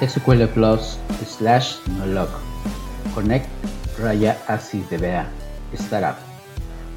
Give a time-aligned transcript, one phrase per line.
[0.00, 2.28] SQL Plus slash nolog.
[3.14, 3.48] Connect
[3.98, 5.26] raya así vea
[5.72, 6.16] startup.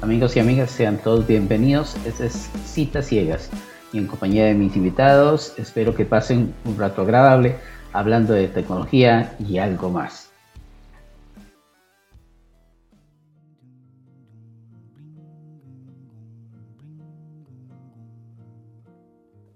[0.02, 1.96] Amigos y amigas, sean todos bienvenidos.
[2.04, 3.48] Este es Citas Ciegas
[3.92, 7.56] y en compañía de mis invitados espero que pasen un rato agradable
[7.92, 10.30] hablando de tecnología y algo más.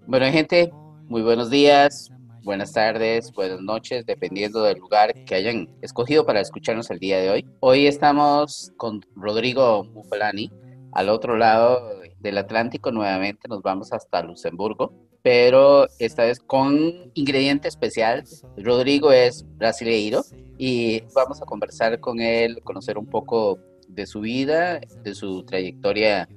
[0.07, 0.71] Bueno, gente,
[1.07, 2.11] muy buenos días,
[2.45, 7.31] buenas tardes, buenas noches, dependiendo del lugar que hayan escogido para escucharnos el día de
[7.31, 7.45] hoy.
[7.59, 10.51] Hoy estamos con Rodrigo Mufalani.
[10.93, 11.89] Al otro lado
[12.19, 18.23] del Atlántico, nuevamente nos vamos hasta Luxemburgo, pero esta vez con ingrediente especial.
[18.57, 20.21] Rodrigo es brasileiro
[20.59, 26.29] y vamos a conversar con él, conocer un poco de su vida, de su trayectoria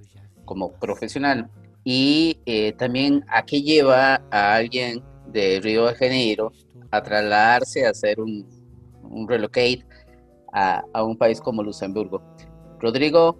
[0.46, 1.50] como profesional
[1.84, 5.02] y eh, también a qué lleva a alguien
[5.32, 6.52] de Río de Janeiro
[6.90, 8.46] a trasladarse a hacer un,
[9.02, 9.84] un relocate
[10.52, 12.22] a, a, un país como Luxemburgo.
[12.80, 13.38] Rodrigo,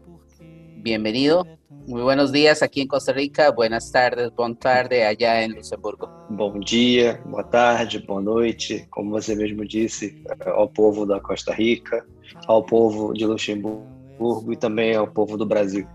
[0.76, 1.44] bienvenido.
[1.86, 6.06] Muy buenos días aqui em Costa Rica, buenas tardes, boa tarde allá em Luxemburgo.
[6.28, 12.04] Bom dia, boa tarde, boa noite, como você mesmo disse, ao povo da Costa Rica,
[12.46, 15.86] ao povo de Luxemburgo e também ao povo do Brasil.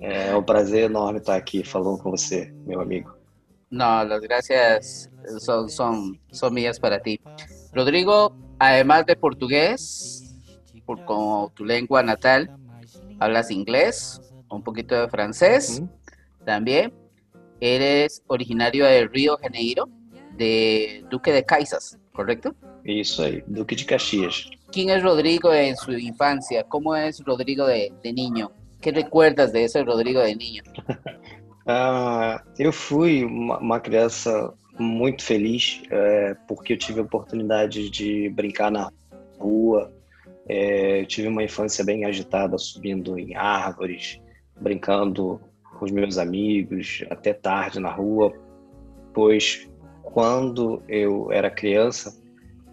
[0.00, 3.18] É um prazer enorme estar aqui falando com você, meu amigo.
[3.70, 7.20] No, las gracias son, son, son mías para ti.
[7.72, 10.34] Rodrigo, además de portugués,
[10.84, 12.50] por, como tu lengua natal,
[13.18, 14.20] hablas inglés,
[14.50, 15.82] un poquito de francés
[16.44, 16.92] también.
[17.60, 19.88] Eres originario de Río Janeiro,
[20.36, 22.54] de Duque de Caixas, ¿correcto?
[22.86, 23.02] Aí,
[23.46, 24.48] Duque de Caxias.
[24.70, 26.62] ¿Quién es Rodrigo en su infancia?
[26.64, 28.50] ¿Cómo es Rodrigo de, de niño?
[28.80, 30.62] ¿Qué recuerdas de ese Rodrigo de niño?
[31.70, 38.28] Ah, eu fui uma, uma criança muito feliz é, porque eu tive a oportunidade de
[38.30, 38.90] brincar na
[39.38, 39.92] rua.
[40.48, 44.20] É, tive uma infância bem agitada, subindo em árvores,
[44.60, 45.40] brincando
[45.78, 48.32] com os meus amigos até tarde na rua,
[49.12, 49.68] pois
[50.02, 52.16] quando eu era criança,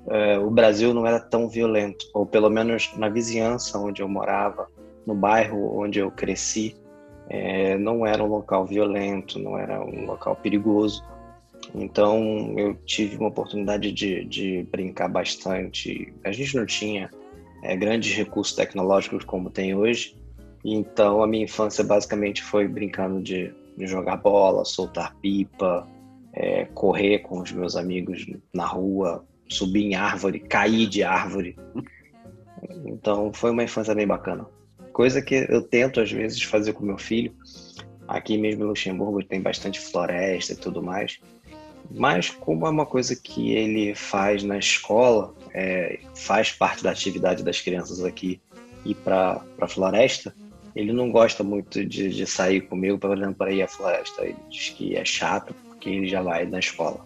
[0.07, 4.67] é, o Brasil não era tão violento, ou pelo menos na vizinhança onde eu morava,
[5.05, 6.75] no bairro onde eu cresci,
[7.29, 11.03] é, não era um local violento, não era um local perigoso.
[11.73, 16.13] Então eu tive uma oportunidade de, de brincar bastante.
[16.23, 17.09] A gente não tinha
[17.63, 20.15] é, grandes recursos tecnológicos como tem hoje,
[20.63, 25.87] então a minha infância basicamente foi brincando de, de jogar bola, soltar pipa,
[26.33, 31.57] é, correr com os meus amigos na rua, subir em árvore, cair de árvore.
[32.85, 34.47] Então foi uma infância bem bacana
[34.95, 37.35] coisa que eu tento às vezes fazer com meu filho.
[38.07, 41.19] Aqui mesmo em Luxemburgo tem bastante floresta e tudo mais.
[41.91, 47.43] Mas como é uma coisa que ele faz na escola, é, faz parte da atividade
[47.43, 48.41] das crianças aqui
[48.85, 50.35] ir para a floresta,
[50.75, 54.23] ele não gosta muito de, de sair comigo para ir à floresta.
[54.23, 57.05] Ele diz que é chato porque ele já vai na escola.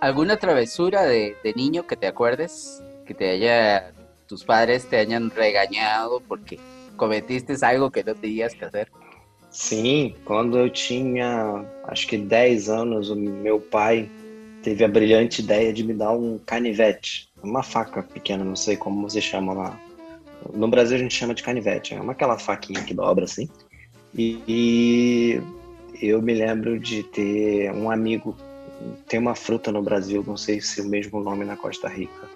[0.00, 3.92] ¿Alguna travesura de, de niño que te acuerdes que te haya
[4.26, 6.58] tus padres te hayan regañado porque
[6.96, 8.90] cometiste algo que não tenías que fazer?
[9.54, 14.10] Sim, quando eu tinha acho que 10 anos, o meu pai
[14.64, 19.08] teve a brilhante ideia de me dar um canivete, uma faca pequena, não sei como
[19.08, 19.80] você chama lá.
[20.52, 23.48] No Brasil a gente chama de canivete, é uma aquela faquinha que dobra assim.
[24.12, 25.40] E, e
[26.02, 28.36] eu me lembro de ter um amigo,
[29.06, 32.28] tem uma fruta no Brasil, não sei se é o mesmo nome na Costa Rica,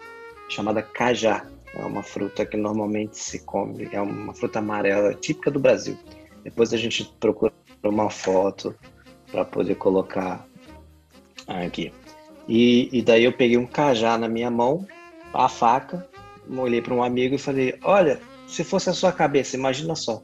[0.48, 1.44] chamada cajá.
[1.74, 5.98] É uma fruta que normalmente se come, é uma fruta amarela típica do Brasil.
[6.48, 7.52] Depois a gente procura
[7.84, 8.74] uma foto
[9.30, 10.48] para poder colocar
[11.46, 11.92] aqui.
[12.48, 14.86] E, e, daí eu peguei um cajá na minha mão,
[15.34, 16.08] a faca,
[16.56, 20.22] olhei para um amigo e falei: Olha, se fosse a sua cabeça, imagina só.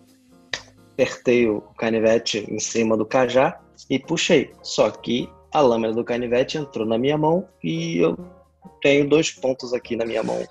[0.94, 3.60] Apertei o canivete em cima do cajá
[3.90, 4.50] e puxei.
[4.62, 8.16] Só que a lâmina do canivete entrou na minha mão e eu
[8.80, 10.42] tenho dois pontos aqui na minha mão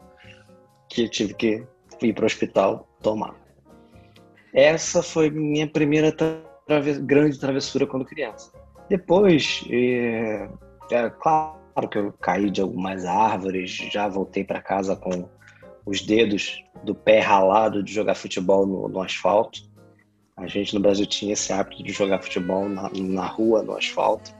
[0.87, 1.65] que eu tive que
[1.99, 3.42] ir para o hospital tomar.
[4.53, 8.51] Essa foi minha primeira trave grande travessura quando criança.
[8.89, 10.47] Depois, é,
[10.91, 15.27] é, claro que eu caí de algumas árvores, já voltei para casa com
[15.85, 19.61] os dedos do pé ralado de jogar futebol no, no, asfalto.
[20.37, 24.33] A gente no Brasil tinha esse hábito de jogar futebol na, na rua, no asfalto.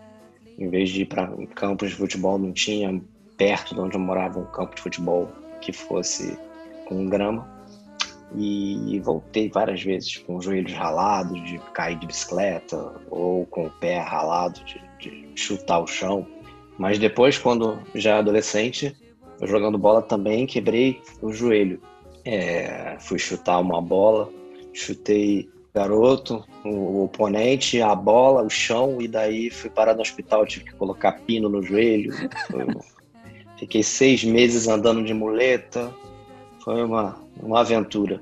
[0.57, 3.01] Em vez de ir para campos de futebol, não tinha
[3.37, 5.27] perto de onde eu morava um campo de futebol
[5.61, 6.37] que fosse
[6.85, 7.52] com grama.
[8.35, 13.69] E voltei várias vezes com os joelhos ralados de cair de bicicleta ou com o
[13.69, 16.25] pé ralado de, de chutar o chão.
[16.77, 18.95] Mas depois, quando já adolescente,
[19.39, 21.79] eu jogando bola também quebrei o joelho.
[22.25, 24.29] É, fui chutar uma bola,
[24.73, 30.65] chutei garoto, o oponente, a bola, o chão, e daí fui parar no hospital, tive
[30.65, 32.13] que colocar pino no joelho.
[33.57, 35.93] Fiquei seis meses andando de muleta.
[36.63, 38.21] Foi uma, uma aventura.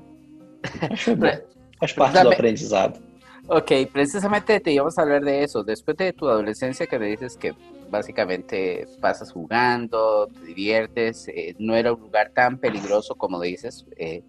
[1.78, 3.00] Faz parte do aprendizado.
[3.48, 5.64] Ok, precisamente te íbamos a hablar de eso.
[5.64, 7.54] Después de tu adolescencia que me dices que
[7.90, 13.86] básicamente pasas jugando, te diviertes, eh, no era un lugar tan peligroso como dices.
[13.96, 14.22] Eh,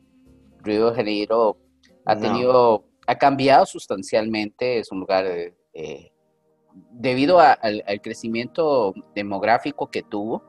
[0.61, 1.57] Río de Janeiro
[2.05, 5.25] ha tenido, ha cambiado sustancialmente, es un lugar
[5.73, 6.11] eh,
[6.91, 10.43] debido al, crecimiento demográfico que tuvo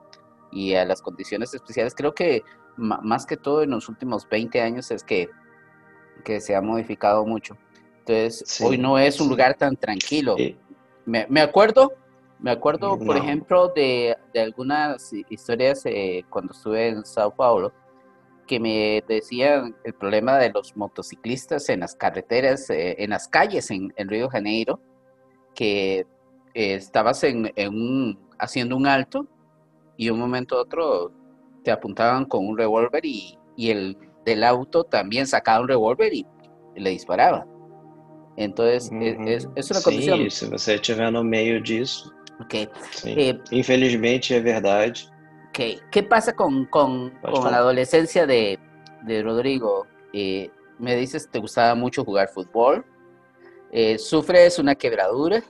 [0.51, 1.95] y a las condiciones especiales.
[1.95, 2.43] Creo que
[2.77, 5.29] más que todo en los últimos 20 años es que,
[6.25, 7.57] que se ha modificado mucho.
[8.01, 10.37] Entonces, hoy no es un lugar tan tranquilo.
[11.07, 11.93] Me, me, acuerdo,
[12.39, 17.73] me acuerdo, por ejemplo, de, de, algunas historias eh, cuando estuve en Sao Paulo,
[18.47, 23.71] que me decían el problema de los motociclistas en las carreteras, eh, en las calles
[23.71, 24.81] en, en, Río de Janeiro,
[25.55, 26.01] que
[26.53, 29.27] eh, estabas en, en un, haciendo un alto
[29.97, 31.13] y un momento a otro
[31.65, 36.27] te apuntaban con un revólver y, y el del auto también sacaba un revólver y
[36.77, 37.47] le disparaba.
[38.37, 39.03] Entonces, uhum.
[39.03, 42.13] é, é, isso Sim, se você estiver no meio disso.
[42.41, 42.69] Ok.
[43.07, 45.09] Eh, Infelizmente é verdade.
[45.49, 45.81] Ok.
[45.91, 48.59] ¿Qué pasa con, con, con la adolescencia de,
[49.03, 49.87] de Rodrigo?
[50.13, 50.51] Eh,
[50.81, 52.85] me dices te gustaba mucho jugar fútbol.
[53.71, 55.43] Eh, sufres una quebradura.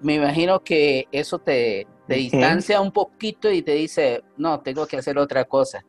[0.00, 4.96] Me imagino que eso te, te distancia un poquito y te dice, no, tengo que
[4.96, 5.84] hacer otra cosa.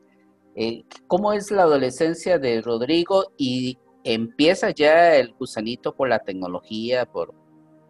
[0.55, 7.05] Eh, ¿Cómo es la adolescencia de Rodrigo y empieza ya el gusanito por la tecnologia,
[7.05, 7.33] por,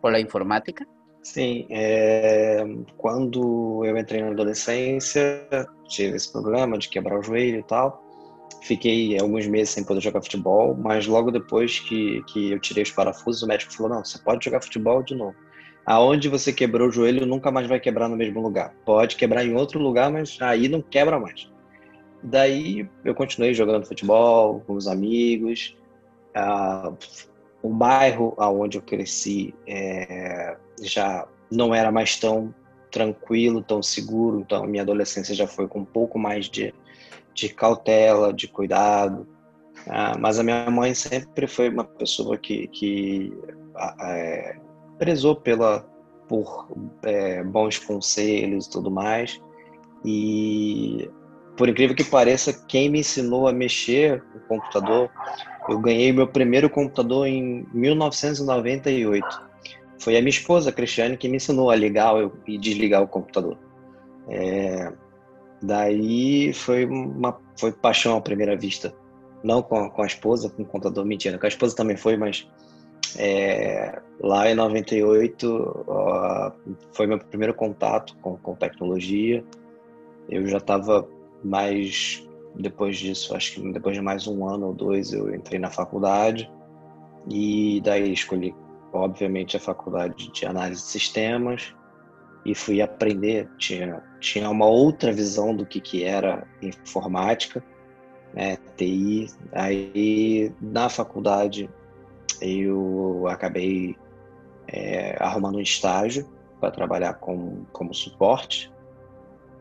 [0.01, 0.87] por la informática?
[1.23, 2.65] Sim, é,
[2.97, 5.47] quando eu entrei na adolescência,
[5.87, 8.03] tive esse problema de quebrar o joelho e tal.
[8.61, 12.91] Fiquei alguns meses sem poder jogar futebol, mas logo depois que, que eu tirei os
[12.91, 15.35] parafusos, o médico falou: não, você pode jogar futebol de novo.
[15.85, 18.73] Aonde você quebrou o joelho nunca mais vai quebrar no mesmo lugar.
[18.85, 21.51] Pode quebrar em outro lugar, mas aí não quebra mais.
[22.21, 25.75] Daí eu continuei jogando futebol com os amigos,
[26.35, 26.97] Uh,
[27.61, 32.53] o bairro aonde eu cresci é, já não era mais tão
[32.91, 36.73] tranquilo, tão seguro, então minha adolescência já foi com um pouco mais de,
[37.33, 39.27] de cautela, de cuidado.
[39.85, 43.33] Uh, mas a minha mãe sempre foi uma pessoa que, que
[44.01, 44.57] é,
[44.97, 45.85] prezou pela,
[46.27, 46.67] por
[47.03, 49.41] é, bons conselhos e tudo mais.
[50.05, 51.09] E
[51.57, 55.09] por incrível que pareça, quem me ensinou a mexer no computador,
[55.69, 59.53] eu ganhei meu primeiro computador em 1998.
[59.99, 62.13] Foi a minha esposa, a Cristiane, que me ensinou a ligar
[62.47, 63.57] e desligar o computador.
[64.27, 64.91] É,
[65.61, 68.93] daí foi uma foi paixão à primeira vista.
[69.43, 71.37] Não com a, com a esposa, com o computador, mentira.
[71.37, 72.49] Com a esposa também foi, mas
[73.17, 76.51] é, lá em 98 ó,
[76.91, 79.43] foi meu primeiro contato com, com tecnologia.
[80.29, 81.07] Eu já estava
[81.43, 85.69] mas depois disso, acho que depois de mais um ano ou dois, eu entrei na
[85.69, 86.49] faculdade
[87.29, 88.55] e daí escolhi,
[88.91, 91.75] obviamente, a faculdade de análise de sistemas
[92.45, 93.49] e fui aprender.
[93.57, 97.63] Tinha, tinha uma outra visão do que, que era informática,
[98.33, 99.27] né, TI.
[99.51, 101.69] Aí na faculdade
[102.43, 103.95] eu acabei
[104.67, 108.71] é, arrumando um estágio para trabalhar com, como suporte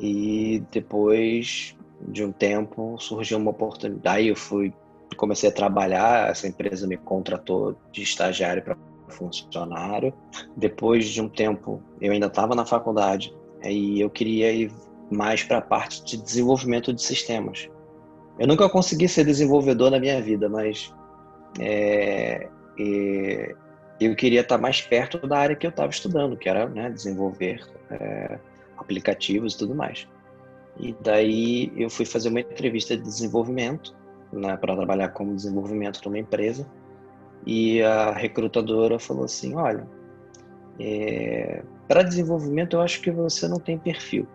[0.01, 1.77] e depois
[2.09, 4.27] de um tempo surgiu uma oportunidade.
[4.27, 4.73] Eu fui,
[5.17, 6.31] comecei a trabalhar.
[6.31, 8.77] Essa empresa me contratou de estagiário para
[9.09, 10.13] funcionário.
[10.57, 14.73] Depois de um tempo, eu ainda estava na faculdade e eu queria ir
[15.11, 17.69] mais para a parte de desenvolvimento de sistemas.
[18.39, 20.93] Eu nunca consegui ser desenvolvedor na minha vida, mas
[21.61, 22.49] é,
[22.79, 23.55] é,
[24.01, 27.65] eu queria estar mais perto da área que eu estava estudando, que era né, desenvolver
[27.91, 28.39] é,
[28.77, 30.09] aplicativos e tudo mais.
[30.79, 33.95] E daí eu fui fazer uma entrevista de desenvolvimento,
[34.33, 36.67] né, para trabalhar como desenvolvimento numa empresa.
[37.47, 39.87] E a recrutadora falou assim: olha,
[40.79, 44.27] é, para desenvolvimento eu acho que você não tem perfil,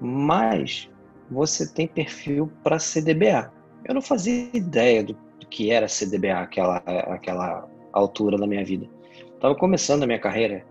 [0.00, 0.90] mas
[1.30, 3.52] você tem perfil para CDBA.
[3.84, 5.14] Eu não fazia ideia do
[5.44, 8.86] que era CDBA aquela aquela altura da minha vida.
[9.34, 10.64] Estava começando a minha carreira.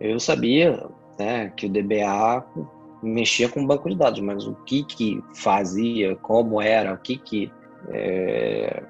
[0.00, 0.86] Eu sabia
[1.18, 2.44] né, que o DBA
[3.02, 7.52] mexia com banco de dados, mas o que que fazia, como era, o que que
[7.88, 8.82] é,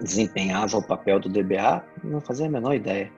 [0.00, 3.10] desempenhava o papel do DBA, não fazia a menor ideia.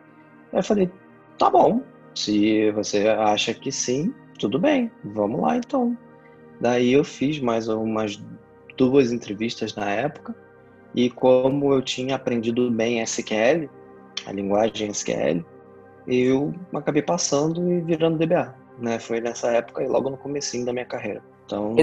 [0.53, 0.91] Aí eu falei,
[1.39, 1.83] tá bom,
[2.15, 5.97] se você acha que sim, tudo bem, vamos lá então.
[6.61, 8.23] Daí eu fiz mais umas
[8.77, 10.35] duas entrevistas na época
[10.97, 13.69] e como eu tinha aprendido bem SQL,
[14.27, 15.45] a linguagem SQL,
[16.09, 18.99] eu acabei passando e virando DBA, né?
[18.99, 21.23] Foi nessa época e logo no comecinho da minha carreira.
[21.45, 21.77] Então,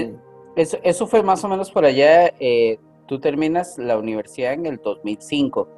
[0.56, 2.32] eso, eso fue más o menos por allá.
[2.40, 5.68] Eh, tú terminas la universidad en el 2005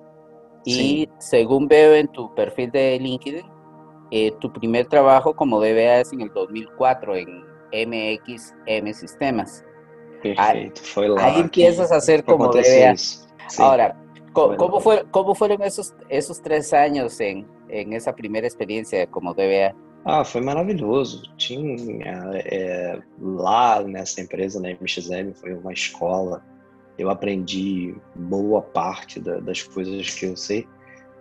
[0.64, 1.08] y sí.
[1.18, 3.44] según veo en tu perfil de LinkedIn,
[4.10, 9.64] eh, tu primer trabajo como DBA es en el 2004 en MXM Sistemas.
[10.22, 11.26] Perfeito, foi lá.
[11.26, 13.25] Aí empiezas a ser como DBA.
[13.48, 13.62] Sí.
[13.62, 13.96] Ahora,
[14.32, 19.34] ¿cómo, ¿cómo, fue, ¿cómo fueron esos, esos tres años en, en esa primeira experiência como
[19.34, 19.74] DBA?
[20.08, 21.24] Ah, foi maravilhoso.
[21.36, 26.44] Tinha é, lá nessa empresa, na MXM, foi uma escola.
[26.96, 30.64] Eu aprendi boa parte da, das coisas que eu sei.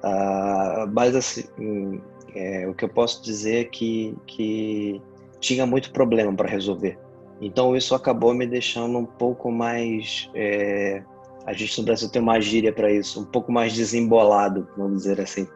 [0.04, 2.00] Ah, mas assim,
[2.36, 5.02] é, o que eu posso dizer é que, que
[5.40, 7.00] tinha muito problema para resolver.
[7.42, 10.30] Então isso acabou me deixando um pouco mais.
[10.36, 11.02] É,
[11.46, 15.22] a gente no Brasil tem uma gíria para isso, um pouco mais desembolado, vamos dizer
[15.22, 15.48] assim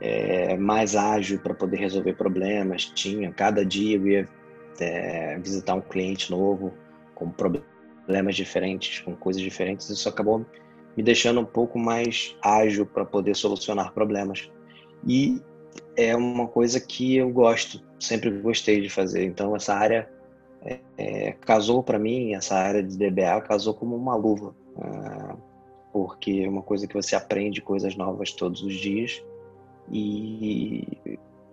[0.00, 2.84] é, mais ágil para poder resolver problemas.
[2.84, 4.28] Tinha, cada dia eu ia
[4.80, 6.72] é, visitar um cliente novo
[7.14, 9.88] com problemas diferentes, com coisas diferentes.
[9.88, 10.44] Isso acabou
[10.96, 14.50] me deixando um pouco mais ágil para poder solucionar problemas.
[15.06, 15.40] E
[15.96, 19.24] é uma coisa que eu gosto, sempre gostei de fazer.
[19.24, 20.08] Então, essa área
[20.62, 24.54] é, é, casou para mim, essa área de DBA casou como uma luva,
[25.92, 29.22] porque é uma coisa que você aprende coisas novas todos os dias
[29.90, 30.86] e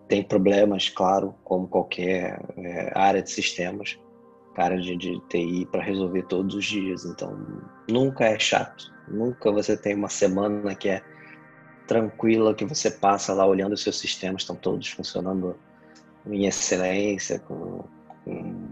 [0.08, 4.00] tem problemas, claro, como qualquer é, área de sistemas,
[4.54, 7.06] cara de, de TI para resolver todos os dias.
[7.06, 7.38] Então,
[7.88, 11.02] nunca é chato, nunca você tem uma semana que é
[11.88, 15.56] tranquila, que você passa lá olhando os seus sistemas, estão todos funcionando
[16.26, 17.84] em excelência, com,
[18.24, 18.71] com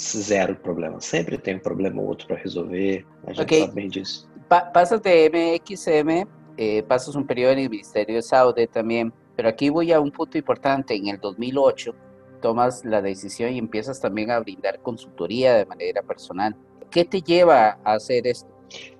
[0.00, 1.00] zero problema.
[1.00, 3.60] Sempre tem um problema ou outro para resolver, a gente okay.
[3.60, 4.28] sabe bem disso.
[4.48, 6.26] Pa passa de MXM
[6.56, 10.10] eh, pasas un periodo en el Ministerio de Saúde también, pero aquí voy a un
[10.10, 10.94] punto importante.
[10.94, 11.94] En el 2008
[12.42, 16.56] tomas la decisión y empiezas también a brindar consultoría de manera personal.
[16.90, 18.48] ¿Qué te lleva a hacer esto?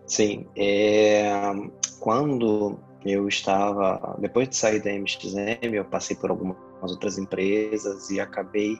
[0.06, 1.30] Sim, é,
[2.00, 8.18] quando eu estava, depois de sair da MXM, eu passei por algumas outras empresas e
[8.18, 8.78] acabei,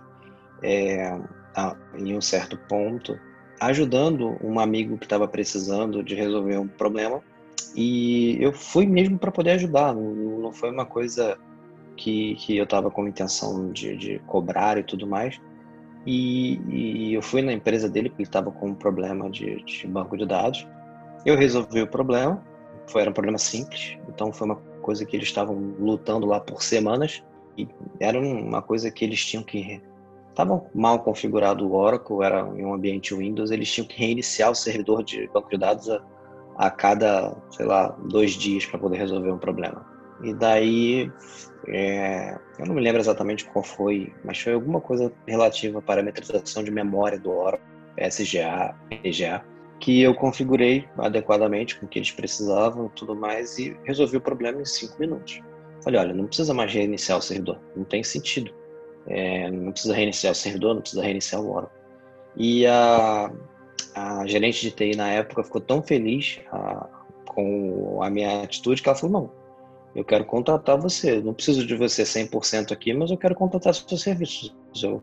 [0.62, 1.18] é,
[1.54, 3.18] a, em um certo ponto,
[3.60, 7.22] ajudando um amigo que estava precisando de resolver um problema.
[7.76, 11.38] E eu fui mesmo para poder ajudar, não, não, foi uma coisa
[11.96, 15.40] que, que eu estava com intenção de, de, cobrar e tudo mais.
[16.06, 19.86] E, e, eu fui na empresa dele porque ele estava com um problema de, de,
[19.86, 20.66] banco de dados.
[21.24, 22.42] Eu resolvi o problema,
[22.86, 26.62] foi era um problema simples, então foi uma coisa que eles estavam lutando lá por
[26.62, 27.22] semanas.
[27.56, 27.68] E
[28.00, 29.80] era uma coisa que eles tinham que
[30.30, 34.54] estava mal configurado o Oracle, era em um ambiente Windows, eles tinham que reiniciar o
[34.54, 36.00] servidor de banco de dados a
[36.60, 39.82] a cada, sei lá, dois dias para poder resolver um problema.
[40.22, 41.10] E daí,
[41.66, 46.62] é, eu não me lembro exatamente qual foi, mas foi alguma coisa relativa à parametrização
[46.62, 49.42] de memória do Oracle, SGA, EGA,
[49.78, 54.20] que eu configurei adequadamente com o que eles precisavam e tudo mais e resolvi o
[54.20, 55.40] problema em cinco minutos.
[55.82, 58.52] Falei, olha, não precisa mais reiniciar o servidor, não tem sentido.
[59.10, 61.76] É, não precisa reiniciar o servidor, não precisa reiniciar o Oracle.
[62.36, 63.30] E a,
[63.94, 66.88] a gerente de TI na época ficou tão feliz a,
[67.26, 69.30] com a minha atitude que ela falou: não,
[69.94, 71.20] eu quero contratar você.
[71.20, 74.54] Não preciso de você 100% aqui, mas eu quero contratar seus serviços.
[74.80, 75.02] Eu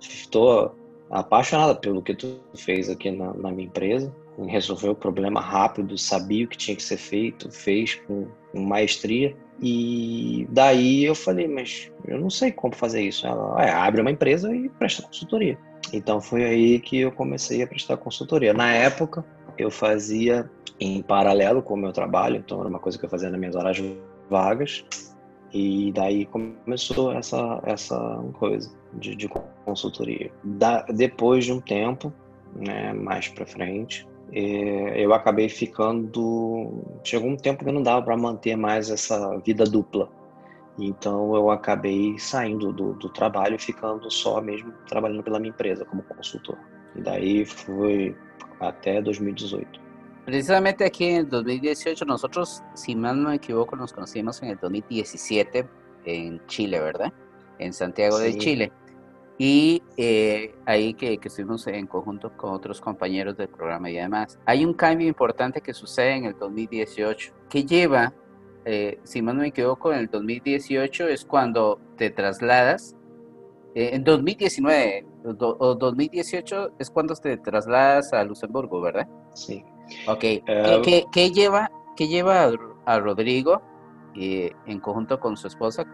[0.00, 0.74] estou
[1.10, 4.14] apaixonada pelo que tu fez aqui na, na minha empresa.
[4.46, 9.34] Resolveu o problema rápido, sabia o que tinha que ser feito, fez com, com maestria.
[9.60, 13.26] E daí eu falei, mas eu não sei como fazer isso.
[13.26, 15.58] Ela ah, abre uma empresa e presta consultoria.
[15.92, 18.52] Então foi aí que eu comecei a prestar consultoria.
[18.52, 19.24] Na época,
[19.56, 20.48] eu fazia
[20.78, 23.56] em paralelo com o meu trabalho, então era uma coisa que eu fazia nas minhas
[23.56, 23.82] horas
[24.30, 24.84] vagas.
[25.52, 27.98] E daí começou essa, essa
[28.34, 29.28] coisa de, de
[29.64, 30.30] consultoria.
[30.44, 32.12] Da, depois de um tempo,
[32.54, 36.82] né, mais para frente, é, eu acabei ficando.
[37.04, 40.10] Chegou um tempo que não dava para manter mais essa vida dupla.
[40.78, 45.84] Então eu acabei saindo do, do trabalho e ficando só mesmo trabalhando pela minha empresa
[45.84, 46.56] como consultor.
[46.94, 48.16] E daí foi
[48.60, 49.88] até 2018.
[50.24, 55.66] Precisamente aquí en 2018 nosotros, si mal no me equivoco, nos conocimos en el 2017
[56.04, 57.12] en Chile, ¿verdad?
[57.58, 58.24] En Santiago sí.
[58.24, 58.72] de Chile.
[59.38, 64.38] Y eh, ahí que, que, estuvimos en conjunto con otros compañeros del programa y además.
[64.44, 68.12] Hay un cambio importante que sucede en el 2018 que lleva
[68.70, 72.94] eh, si no me equivoco, en el 2018 es cuando te trasladas
[73.74, 79.08] eh, en 2019 o 2018 es cuando te trasladas a Luxemburgo, ¿verdad?
[79.32, 79.64] Sí.
[80.06, 80.20] Ok.
[80.20, 82.50] ¿Qué, qué, lleva, qué lleva
[82.84, 83.62] a Rodrigo
[84.14, 85.86] eh, en conjunto con su esposa?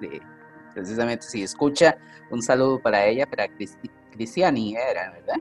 [0.74, 1.96] Precisamente si escucha,
[2.30, 3.46] un saludo para ella, para
[4.12, 5.40] Cristiani era, ¿verdad?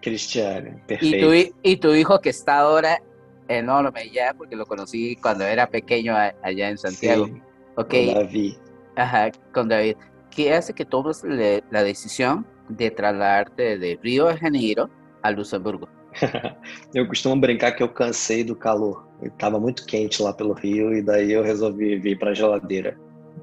[0.00, 1.34] Cristiani, perfecto.
[1.34, 3.00] Y tu, y tu hijo que está ahora
[3.48, 7.26] enorme ya, porque lo conocí cuando era pequeño allá en Santiago.
[7.26, 7.42] Sí,
[7.76, 8.06] okay.
[8.06, 8.54] Con David.
[8.96, 9.96] Ajá, con David.
[10.30, 14.90] ¿Qué hace que tomes la decisión de trasladarte de Rio de Janeiro
[15.22, 15.88] a Luxemburgo?
[16.94, 19.08] eu costumo brincar que eu cansei do calor.
[19.22, 22.96] Estava muito quente lá pelo Rio e daí eu resolvi vir para a geladeira.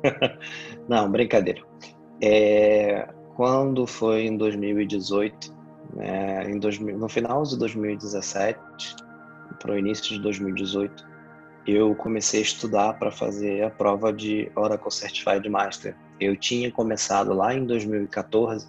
[0.87, 1.61] Não, brincadeira.
[2.21, 5.53] É, quando foi em 2018,
[5.95, 8.59] né, em 2000, no final de 2017
[9.59, 11.11] para o início de 2018,
[11.67, 15.95] eu comecei a estudar para fazer a prova de Oracle Certified Master.
[16.19, 18.67] Eu tinha começado lá em 2014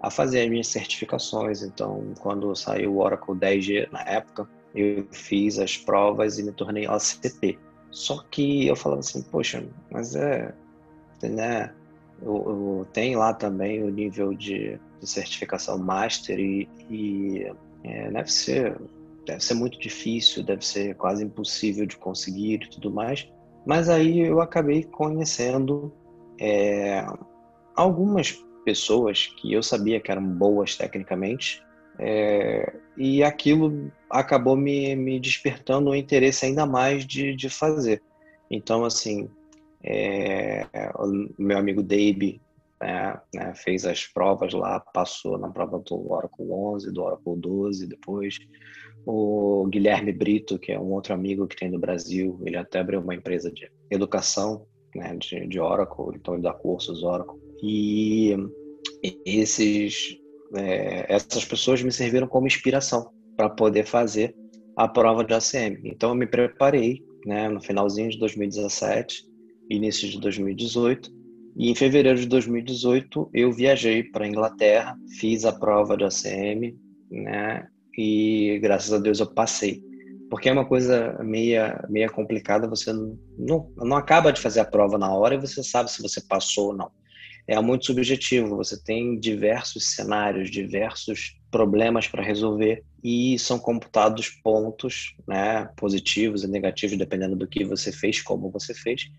[0.00, 5.58] a fazer as minhas certificações, então quando saiu o Oracle 10G na época, eu fiz
[5.58, 7.58] as provas e me tornei OCP.
[7.92, 10.52] Só que eu falava assim, poxa, mas é,
[11.22, 11.72] né,
[12.22, 17.52] eu, eu lá também o nível de, de certificação Master e, e
[17.84, 18.76] é, deve ser
[19.24, 23.30] deve ser muito difícil, deve ser quase impossível de conseguir e tudo mais.
[23.64, 25.92] Mas aí eu acabei conhecendo
[26.40, 27.06] é,
[27.76, 28.32] algumas
[28.64, 31.62] pessoas que eu sabia que eram boas tecnicamente
[32.02, 38.02] é, e aquilo acabou me, me despertando o interesse ainda mais de, de fazer.
[38.50, 39.28] Então, assim,
[39.82, 40.66] é,
[40.96, 42.40] o meu amigo Dave
[42.80, 47.86] né, né, fez as provas lá, passou na prova do Oracle 11, do Oracle 12
[47.86, 48.38] depois
[49.06, 53.00] o Guilherme Brito, que é um outro amigo que tem no Brasil, ele até abriu
[53.00, 57.40] uma empresa de educação né, de, de Oracle, então ele dá cursos Oracle.
[57.62, 58.36] E
[59.24, 60.16] esses,
[60.56, 64.34] é, essas pessoas me serviram como inspiração para poder fazer
[64.76, 65.80] a prova de ACM.
[65.84, 69.24] Então eu me preparei né, no finalzinho de 2017,
[69.70, 71.10] início de 2018,
[71.56, 76.76] e em fevereiro de 2018 eu viajei para Inglaterra, fiz a prova de ACM,
[77.10, 79.82] né, e graças a Deus eu passei.
[80.30, 84.96] Porque é uma coisa meia, meia complicada, você não, não acaba de fazer a prova
[84.96, 86.90] na hora e você sabe se você passou ou não.
[87.46, 95.14] É muito subjetivo, você tem diversos cenários, diversos problemas para resolver e são computados pontos,
[95.26, 99.10] né, positivos e negativos, dependendo do que você fez, como você fez,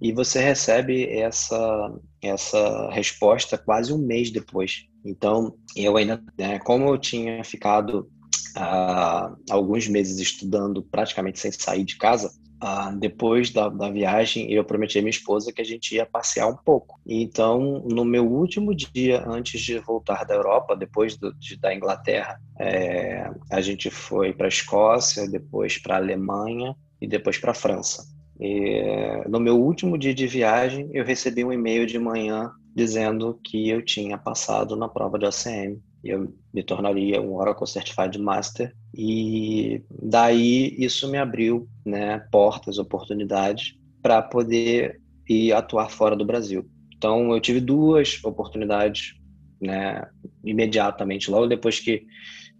[0.00, 4.84] e você recebe essa, essa resposta quase um mês depois.
[5.04, 8.10] Então, eu ainda, né, como eu tinha ficado
[8.56, 14.64] uh, alguns meses estudando praticamente sem sair de casa, uh, depois da, da, viagem eu
[14.64, 17.00] prometi à minha esposa que a gente ia passear um pouco.
[17.06, 22.40] Então, no meu último dia antes de voltar da Europa, depois do, de, da Inglaterra,
[22.58, 27.54] é, a gente foi para a Escócia, depois para a Alemanha e depois para a
[27.54, 28.06] França.
[28.40, 28.82] E,
[29.28, 33.84] no meu último dia de viagem, eu recebi um e-mail de manhã dizendo que eu
[33.84, 40.74] tinha passado na prova de ACM eu me tornaria um Oracle Certified Master e daí
[40.78, 46.68] isso me abriu né, portas, oportunidades para poder ir atuar fora do Brasil.
[46.96, 49.14] Então eu tive duas oportunidades
[49.60, 50.04] né,
[50.44, 52.04] imediatamente, logo depois que,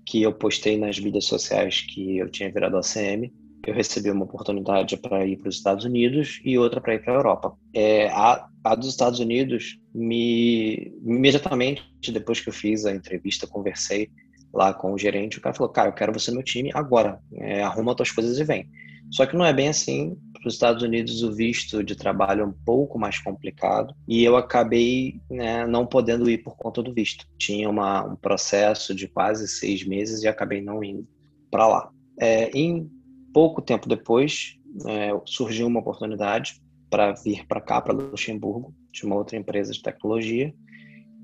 [0.07, 3.33] que eu postei nas mídias sociais que eu tinha virado ACM,
[3.67, 7.13] eu recebi uma oportunidade para ir para os Estados Unidos e outra para ir para
[7.13, 7.57] a Europa.
[7.75, 14.11] É, a, a dos Estados Unidos, me imediatamente depois que eu fiz a entrevista, conversei
[14.53, 17.19] lá com o gerente, o cara falou, cara, eu quero você no meu time agora,
[17.35, 18.69] é, arruma tuas coisas e vem.
[19.11, 20.17] Só que não é bem assim.
[20.33, 24.37] Para os Estados Unidos, o visto de trabalho é um pouco mais complicado e eu
[24.37, 27.27] acabei né, não podendo ir por conta do visto.
[27.39, 31.07] Tinha uma, um processo de quase seis meses e acabei não indo
[31.51, 31.91] para lá.
[32.19, 32.91] É, em
[33.33, 36.62] pouco tempo depois, é, surgiu uma oportunidade
[36.93, 40.55] para vir para cá, para Luxemburgo, de uma outra empresa de tecnologia,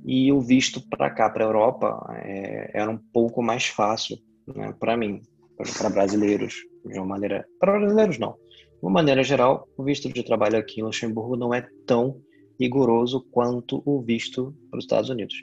[0.03, 4.75] e o visto para cá, para a Europa, é, era um pouco mais fácil né,
[4.81, 5.21] para mim,
[5.77, 6.55] para brasileiros,
[6.87, 7.45] de uma maneira.
[7.61, 8.31] Para brasileiros, não.
[8.31, 12.19] De uma maneira geral, o visto de trabalho aqui em Luxemburgo não é tão
[12.59, 15.35] rigoroso quanto o visto para os Estados Unidos.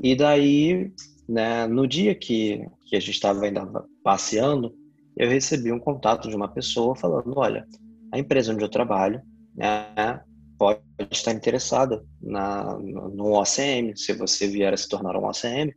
[0.00, 0.92] E daí,
[1.28, 3.66] né, no dia que, que a gente estava ainda
[4.04, 4.72] passeando,
[5.16, 7.66] eu recebi um contato de uma pessoa falando: olha,
[8.12, 9.20] a empresa onde eu trabalho
[9.58, 10.20] né,
[10.56, 13.96] pode estar interessada na, no, OCM.
[13.96, 15.74] Se você vier a se tornar um OCM,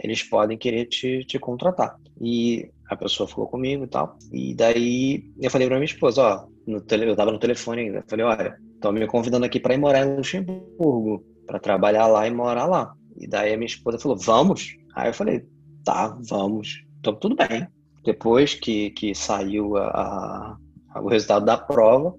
[0.00, 1.96] eles podem querer te, te contratar.
[2.20, 4.16] E a pessoa falou comigo e tal.
[4.32, 7.98] E daí eu falei para minha esposa: ó, no tele, eu tava no telefone ainda.
[7.98, 12.26] Eu falei: olha, estão me convidando aqui para ir morar em Luxemburgo, para trabalhar lá
[12.26, 12.94] e morar lá.
[13.16, 14.76] E daí a minha esposa falou, vamos?
[14.94, 15.46] Aí eu falei,
[15.84, 16.84] tá, vamos.
[17.00, 17.66] Então tudo bem.
[18.04, 20.58] Depois que, que saiu a,
[20.94, 22.14] a, o resultado da prova,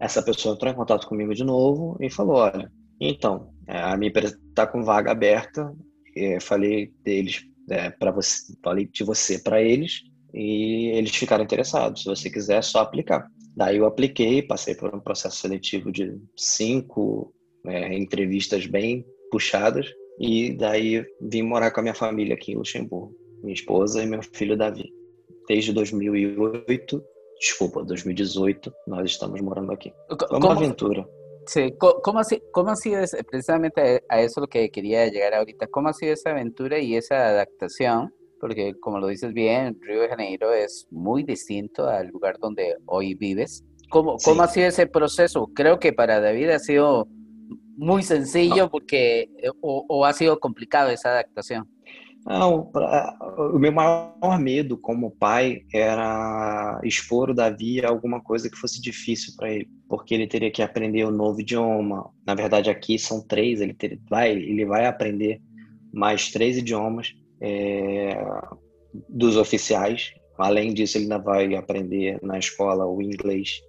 [0.00, 4.08] essa pessoa entrou em contato comigo de novo e falou, olha, então, é, a minha
[4.08, 5.72] empresa está com vaga aberta,
[6.40, 12.02] falei deles é, para você, falei de você para eles e eles ficaram interessados.
[12.02, 13.26] Se você quiser, é só aplicar.
[13.56, 17.34] Daí eu apliquei, passei por um processo seletivo de cinco
[17.66, 19.86] é, entrevistas bem puxadas
[20.20, 24.22] e daí vim morar com a minha família aqui em Luxemburgo, minha esposa e meu
[24.22, 24.90] filho Davi.
[25.48, 27.02] Desde 2008,
[27.38, 29.92] desculpa, 2018, nós estamos morando aqui.
[30.28, 31.06] Foi uma aventura.
[31.46, 35.68] Sí, ¿cómo ha, cómo ha sido precisamente a eso lo que quería llegar ahorita?
[35.68, 38.12] ¿Cómo ha sido esa aventura y esa adaptación?
[38.40, 43.14] Porque como lo dices bien, Río de Janeiro es muy distinto al lugar donde hoy
[43.14, 43.64] vives.
[43.90, 45.48] ¿Cómo, cómo ha sido ese proceso?
[45.54, 47.06] Creo que para David ha sido
[47.76, 51.64] muy sencillo porque o, o ha sido complicado essa adaptação?
[52.26, 53.16] Não, pra,
[53.54, 58.82] o meu maior medo como pai era expor o Davi a alguma coisa que fosse
[58.82, 62.10] difícil para ele, porque ele teria que aprender um novo idioma.
[62.26, 65.40] Na verdade, aqui são três, ele, ter, vai, ele vai aprender
[65.94, 68.20] mais três idiomas é,
[69.08, 70.10] dos oficiais.
[70.36, 73.60] Além disso, ele ainda vai aprender na escola o inglês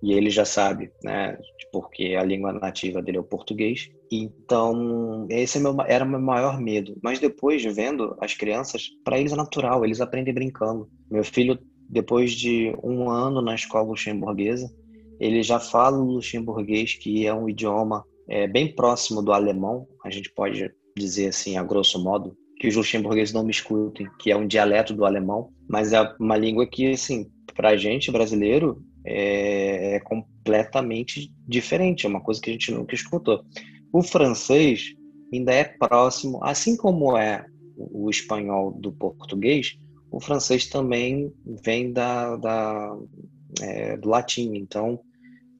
[0.00, 1.36] e ele já sabe, né?
[1.72, 3.88] Porque a língua nativa dele é o português.
[4.10, 6.96] Então, esse é era o meu maior medo.
[7.02, 10.88] Mas depois, vendo as crianças, para eles é natural, eles aprendem brincando.
[11.10, 14.70] Meu filho, depois de um ano na escola luxemburguesa,
[15.18, 20.10] ele já fala o luxemburguês, que é um idioma é, bem próximo do alemão, a
[20.10, 24.36] gente pode dizer assim, a grosso modo, que os luxemburgueses não me escutem, que é
[24.36, 29.96] um dialeto do alemão, mas é uma língua que, assim, para a gente brasileiro, é,
[29.96, 33.44] é completamente diferente, é uma coisa que a gente nunca escutou.
[33.96, 34.92] O francês
[35.32, 37.46] ainda é próximo, assim como é
[37.78, 39.78] o espanhol do português,
[40.10, 41.32] o francês também
[41.64, 42.94] vem da, da
[43.62, 44.54] é, do latim.
[44.54, 45.00] Então,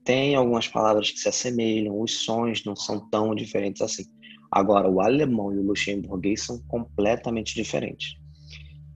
[0.04, 4.04] tem algumas palavras que se assemelham, os sons não são tão diferentes assim.
[4.52, 8.16] Agora, o alemão e o luxemburguês são completamente diferentes.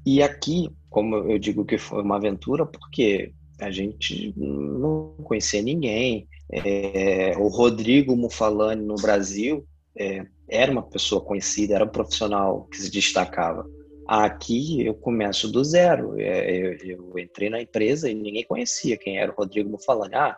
[0.05, 6.29] E aqui, como eu digo que foi uma aventura, porque a gente não conhecia ninguém.
[6.53, 9.65] É, o Rodrigo Mufalani no Brasil
[9.97, 13.65] é, era uma pessoa conhecida, era um profissional que se destacava.
[14.07, 16.19] Aqui eu começo do zero.
[16.19, 20.15] É, eu, eu, entrei na empresa e ninguém conhecia quem era o Rodrigo Mufalani.
[20.15, 20.37] Ah,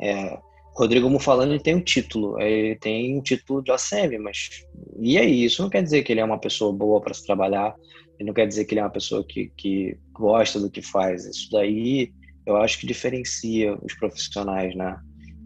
[0.00, 0.38] é,
[0.76, 4.64] Rodrigo Mufalani tem um título, ele tem um título de OCM, mas
[5.00, 5.44] e aí?
[5.44, 7.74] Isso não quer dizer que ele é uma pessoa boa para se trabalhar,
[8.20, 11.24] não quer dizer que ele é uma pessoa que, que gosta do que faz.
[11.24, 12.12] Isso daí
[12.46, 14.96] eu acho que diferencia os profissionais, né?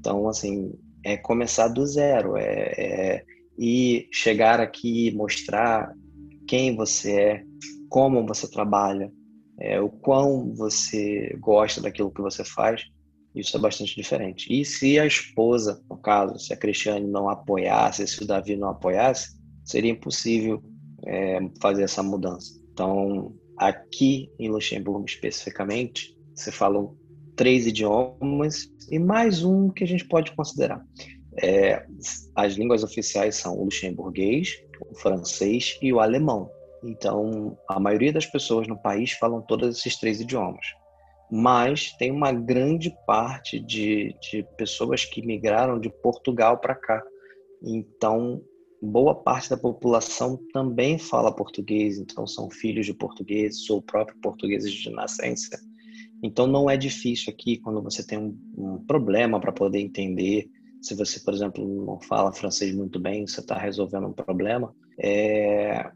[0.02, 3.24] Então, assim, é começar do zero, é, é
[3.56, 5.94] e chegar aqui mostrar
[6.48, 7.44] quem você é,
[7.88, 9.12] como você trabalha,
[9.60, 12.82] é, o quão você gosta daquilo que você faz,
[13.32, 14.52] isso é bastante diferente.
[14.52, 18.70] E se a esposa, no caso, se a Cristiane não apoiasse, se o Davi não
[18.70, 20.60] apoiasse, seria impossível
[21.06, 22.60] é, fazer essa mudança.
[22.72, 26.98] Então, aqui em Luxemburgo especificamente, você falou
[27.36, 30.84] três idiomas e mais um que a gente pode considerar.
[31.42, 31.84] É,
[32.34, 34.58] as línguas oficiais são o luxemburguês,
[34.90, 36.50] o francês e o alemão.
[36.84, 40.66] Então, a maioria das pessoas no país falam todos esses três idiomas.
[41.30, 47.02] Mas tem uma grande parte de, de pessoas que migraram de Portugal para cá.
[47.62, 48.42] Então,
[48.82, 54.72] boa parte da população também fala português, então são filhos de portugueses ou próprios portugueses
[54.72, 55.56] de nascença.
[56.22, 60.48] Então não é difícil aqui quando você tem um, um problema para poder entender.
[60.80, 65.90] Se você, por exemplo, não fala francês muito bem, você está resolvendo um problema, é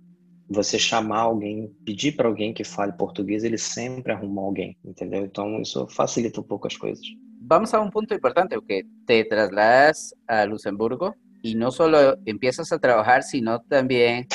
[0.49, 5.25] você chamar alguém, pedir para alguém que fale português, ele sempre arruma alguém, entendeu?
[5.25, 7.05] Então isso facilita um pouco as coisas.
[7.49, 11.87] Vamos a um ponto importante, porque te trasladas a Luxemburgo e não só
[12.27, 14.27] empiezas a trabalhar, sino também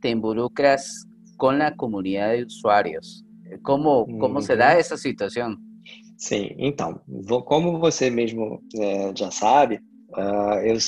[0.00, 0.86] te involucras
[1.38, 3.22] com a comunidade de usuários.
[3.62, 4.40] Como, como uhum.
[4.40, 5.56] se dá essa situação?
[6.16, 10.78] Sim, então, vou, como você mesmo é, já sabe, uh, eu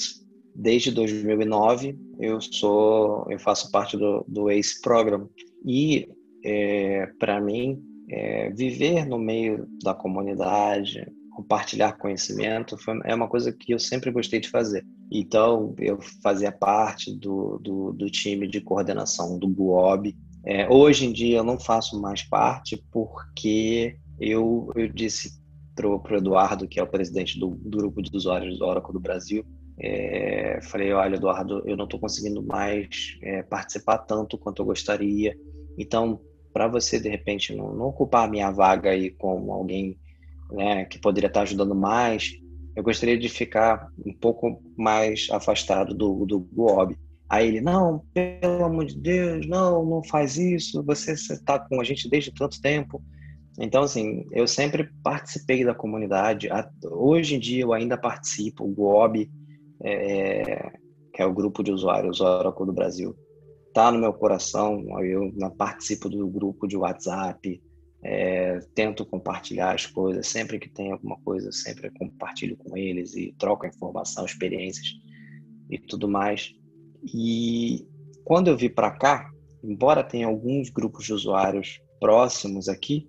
[0.55, 5.29] desde 2009 eu sou, eu faço parte do, do ACE Program
[5.66, 6.09] e
[6.44, 13.53] é, para mim é, viver no meio da comunidade, compartilhar conhecimento foi, é uma coisa
[13.53, 14.87] que eu sempre gostei de fazer.
[15.11, 21.12] Então eu fazia parte do, do, do time de coordenação do BUOB, é, hoje em
[21.12, 25.42] dia eu não faço mais parte porque eu, eu disse
[25.74, 29.00] para o Eduardo, que é o presidente do, do, grupo de usuários do Oracle do
[29.00, 29.44] Brasil,
[29.76, 35.35] É, falei, olha, Eduardo, eu não estou conseguindo mais é, participar tanto quanto eu gostaria.
[35.76, 36.20] Então,
[36.52, 39.98] para você de repente não, não, ocupar a minha vaga aí com alguém
[40.52, 42.30] né, que poderia estar ajudando mais,
[42.76, 46.96] eu gostaria de ficar um pouco mais afastado do, do Guob.
[47.28, 51.84] Aí ele, não, pelo amor de Deus, não, não faz isso, você está com a
[51.84, 53.02] gente desde tanto tempo.
[53.58, 56.48] Então, assim, eu sempre participei da comunidade.
[56.90, 58.64] Hoje em dia eu ainda participo.
[58.64, 59.30] O GOB,
[59.82, 60.72] é,
[61.12, 63.16] que é o grupo de usuários Oracle do Brasil,
[63.68, 64.84] está no meu coração.
[65.00, 67.62] Eu participo do grupo de WhatsApp,
[68.02, 70.26] é, tento compartilhar as coisas.
[70.26, 74.88] Sempre que tem alguma coisa, sempre compartilho com eles e troco informação, experiências
[75.70, 76.52] e tudo mais.
[77.12, 77.86] E
[78.24, 79.30] quando eu vim para cá,
[79.62, 83.08] embora tenha alguns grupos de usuários próximos aqui,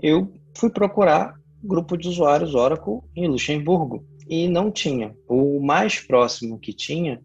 [0.00, 5.14] eu fui procurar grupo de usuários Oracle em Luxemburgo e não tinha.
[5.28, 7.22] O mais próximo que tinha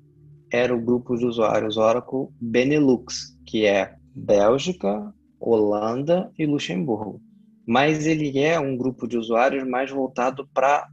[0.52, 7.22] era o grupo de usuários Oracle Benelux, que é Bélgica, Holanda e Luxemburgo.
[7.68, 10.88] Mas ele é um grupo de usuários mais voltado para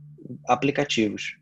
[0.46, 1.36] aplicativos.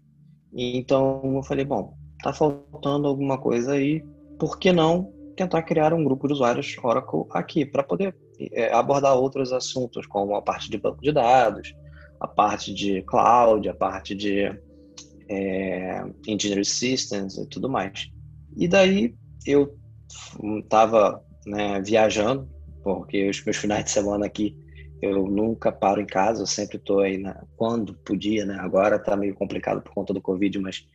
[0.53, 4.05] Então eu falei, bom, tá faltando alguma coisa aí,
[4.39, 8.15] por que não tentar criar um grupo de usuários Oracle aqui para poder
[8.53, 11.75] é, abordar outros assuntos, como a parte de banco de dados,
[12.21, 14.45] a parte de cloud, a parte de
[15.29, 18.11] é, engineering systems e tudo mais.
[18.57, 19.15] E daí
[19.47, 19.77] eu
[20.63, 22.49] estava né, viajando,
[22.83, 24.57] porque os meus finais de semana aqui
[25.01, 28.57] eu nunca paro em casa, eu sempre estou aí na, quando podia, né?
[28.61, 30.87] Agora está meio complicado por conta do Covid, mas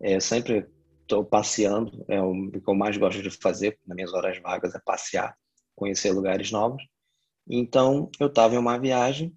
[0.00, 0.66] é, eu sempre
[1.02, 4.80] estou passeando, é o que eu mais gosto de fazer nas minhas horas vagas é
[4.84, 5.36] passear,
[5.74, 6.82] conhecer lugares novos.
[7.48, 9.34] Então, eu estava em uma viagem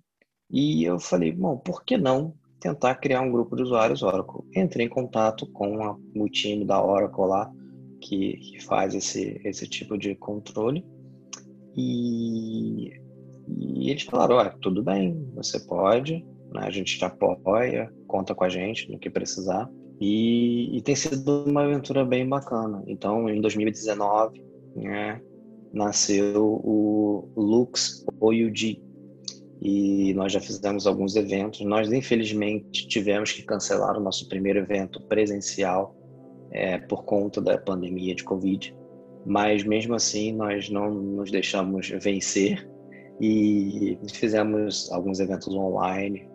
[0.49, 4.41] e eu falei, bom, por que não tentar criar um grupo de usuários Oracle?
[4.55, 7.51] Entrei em contato com a, o time da Oracle lá,
[8.01, 10.85] que, que faz esse, esse tipo de controle.
[11.75, 12.91] E,
[13.47, 16.61] e eles falaram, olha, tudo bem, você pode, né?
[16.61, 19.69] a gente te apoia, conta com a gente no que precisar.
[19.99, 22.83] E, e tem sido uma aventura bem bacana.
[22.87, 24.43] Então, em 2019,
[24.75, 25.21] né,
[25.73, 28.83] nasceu o Lux OUG.
[29.61, 31.61] E nós já fizemos alguns eventos.
[31.61, 35.95] Nós, infelizmente, tivemos que cancelar o nosso primeiro evento presencial
[36.51, 38.75] é, por conta da pandemia de Covid.
[39.25, 42.69] Mas, mesmo assim, nós não nos deixamos vencer
[43.19, 46.29] e fizemos alguns eventos online.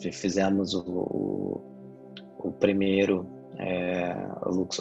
[0.00, 1.71] Fizemos o,
[2.42, 3.26] o primeiro
[3.58, 4.14] é,
[4.46, 4.80] Lux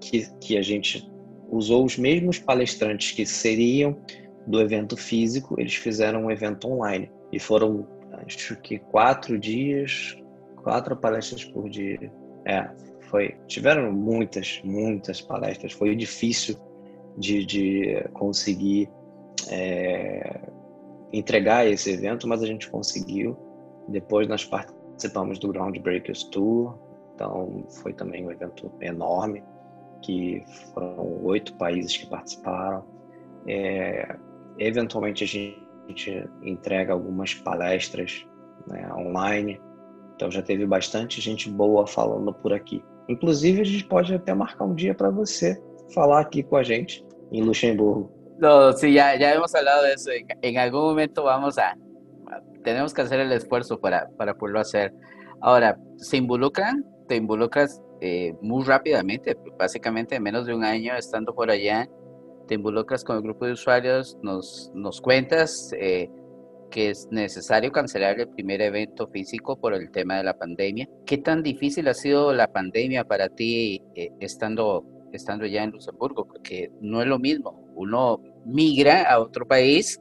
[0.00, 1.08] que, que a gente
[1.50, 3.96] usou os mesmos palestrantes que seriam
[4.46, 7.10] do evento físico, eles fizeram um evento online.
[7.32, 7.86] E foram,
[8.26, 10.16] acho que, quatro dias,
[10.56, 12.10] quatro palestras por dia.
[12.44, 12.70] É,
[13.02, 13.36] foi.
[13.46, 15.72] Tiveram muitas, muitas palestras.
[15.72, 16.56] Foi difícil
[17.16, 18.88] de, de conseguir
[19.50, 20.40] é,
[21.12, 23.36] entregar esse evento, mas a gente conseguiu.
[23.88, 26.78] Depois nós participamos do Groundbreakers Tour,
[27.18, 29.42] então foi também um evento enorme
[30.00, 30.40] que
[30.72, 32.84] foram oito países que participaram.
[33.44, 34.16] É,
[34.56, 38.24] eventualmente a gente entrega algumas palestras
[38.68, 39.60] né, online,
[40.14, 42.84] então já teve bastante gente boa falando por aqui.
[43.08, 45.60] Inclusive a gente pode até marcar um dia para você
[45.92, 48.12] falar aqui com a gente em Luxemburgo.
[48.38, 50.10] No, sí, ya, ya hemos hablado de eso.
[50.12, 51.74] En, en, algún momento vamos a,
[52.62, 54.94] tenemos que hacer el esfuerzo para, para poderlo hacer.
[55.40, 56.84] Ahora, ¿se involucran?
[57.08, 61.88] ¿Te involucras eh, muy rápidamente, básicamente en menos de un año estando por allá,
[62.46, 66.10] te involucras con el grupo de usuarios, nos, nos cuentas eh,
[66.70, 70.86] que es necesario cancelar el primer evento físico por el tema de la pandemia.
[71.06, 76.26] ¿Qué tan difícil ha sido la pandemia para ti eh, estando, estando ya en Luxemburgo?
[76.26, 79.98] Porque no es lo mismo, uno migra a otro país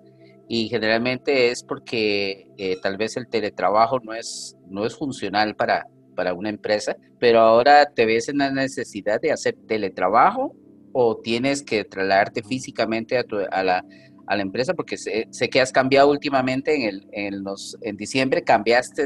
[0.50, 2.48] y generalmente es porque
[2.82, 5.86] tal vez el teletrabajo no es, no es funcional para,
[6.18, 10.56] para una empresa, pero ahora te ves en la necesidad de hacer teletrabajo
[10.92, 13.86] o tienes que trasladarte físicamente a, tu, a, la,
[14.26, 17.96] a la empresa, porque sé, sé, que has cambiado últimamente en, el, en, los, en
[17.96, 19.06] diciembre, cambiaste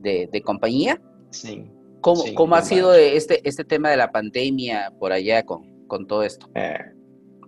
[0.00, 1.02] de, de compañía.
[1.30, 1.68] Sí.
[2.00, 6.06] ¿Cómo, sí, cómo ha sido este, este tema de la pandemia por allá con, con
[6.06, 6.48] todo esto?
[6.54, 6.92] É,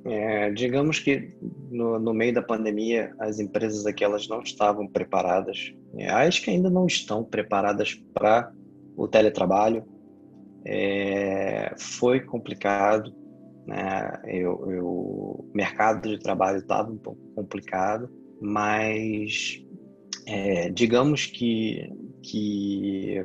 [0.05, 1.33] é, digamos que
[1.71, 6.51] no, no, meio da pandemia as empresas aqui elas não estavam preparadas, é, acho que
[6.51, 8.53] ainda não estão preparadas para
[9.03, 9.85] o teletrabalho.
[10.65, 13.13] É, foi complicado,
[13.67, 14.21] né?
[14.27, 18.11] Eu, eu, o mercado de trabalho estava um pouco complicado,
[18.41, 19.59] mas
[20.27, 21.91] é, digamos que,
[22.23, 23.25] que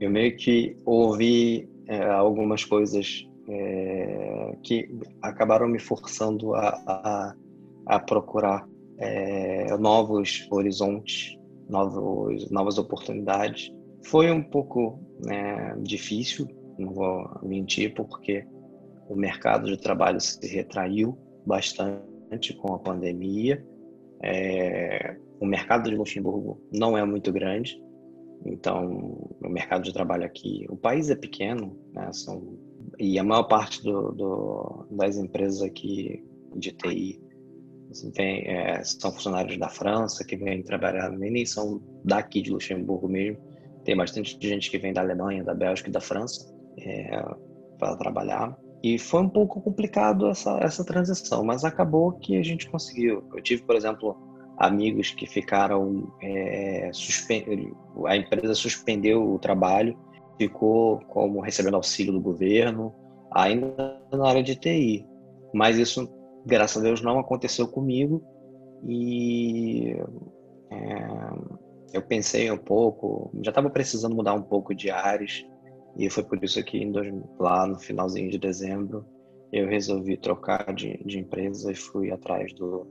[0.00, 4.88] eu meio que ouvi é, algumas coisas é, que
[5.22, 7.34] acabaram me forçando a, a,
[7.86, 11.36] a procurar é, novos horizontes,
[11.68, 13.72] novos, novas oportunidades.
[14.02, 16.46] Foi um pouco né, difícil,
[16.78, 18.46] não vou mentir, porque
[19.08, 23.64] o mercado de trabalho se retraiu bastante com a pandemia.
[24.22, 27.80] É, o mercado de Luxemburgo não é muito grande,
[28.44, 32.58] então o mercado de trabalho aqui, o país é pequeno, né, são,
[32.98, 36.24] e a maior parte do, do, das empresas aqui
[36.56, 37.20] de TI
[38.14, 43.47] vem, é, são funcionários da França que vêm trabalhar, nem são daqui de Luxemburgo mesmo.
[43.88, 47.24] Tem bastante gente que vem da Alemanha, da Bélgica e da França é,
[47.78, 48.54] para trabalhar.
[48.82, 53.24] E foi um pouco complicado essa, essa transição, mas acabou que a gente conseguiu.
[53.34, 54.14] Eu tive, por exemplo,
[54.58, 56.12] amigos que ficaram.
[56.20, 56.90] É,
[58.04, 59.98] a empresa suspendeu o trabalho,
[60.36, 62.94] ficou como recebendo auxílio do governo,
[63.32, 65.06] ainda na área de TI.
[65.54, 66.06] Mas isso,
[66.44, 68.22] graças a Deus, não aconteceu comigo.
[68.86, 69.96] E
[70.70, 71.08] é,
[71.92, 75.44] eu pensei um pouco, já estava precisando mudar um pouco de áreas
[75.96, 76.90] e foi por isso que
[77.38, 79.04] lá no finalzinho de dezembro
[79.52, 82.86] eu resolvi trocar de, de empresa e fui atrás do,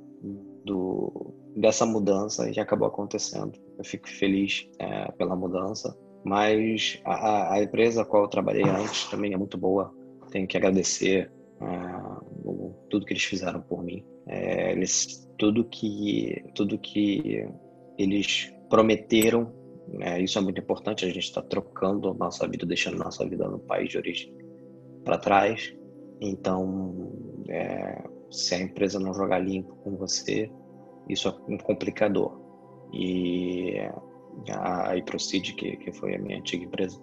[0.66, 3.54] do, dessa mudança e acabou acontecendo.
[3.78, 9.06] Eu fico feliz é, pela mudança, mas a, a, empresa a qual eu trabalhei antes
[9.06, 9.94] também é muito boa.
[10.32, 11.32] Tenho que agradecer
[11.62, 11.68] é,
[12.90, 14.04] tudo que eles fizeram por mim.
[14.28, 17.48] É, eles, tudo que tudo que
[17.98, 19.54] eles prometeram
[20.02, 23.60] é, isso é muito importante, a gente está trocando nossa vida, deixando nossa vida no
[23.60, 24.36] país de origem
[25.04, 25.74] para trás.
[26.20, 27.12] Então,
[27.48, 30.52] é, se a empresa não jogar limpo com você,
[31.08, 32.40] isso é um complicador.
[32.94, 33.76] E
[34.50, 37.02] a iProceed, que, que foi a minha antiga empresa,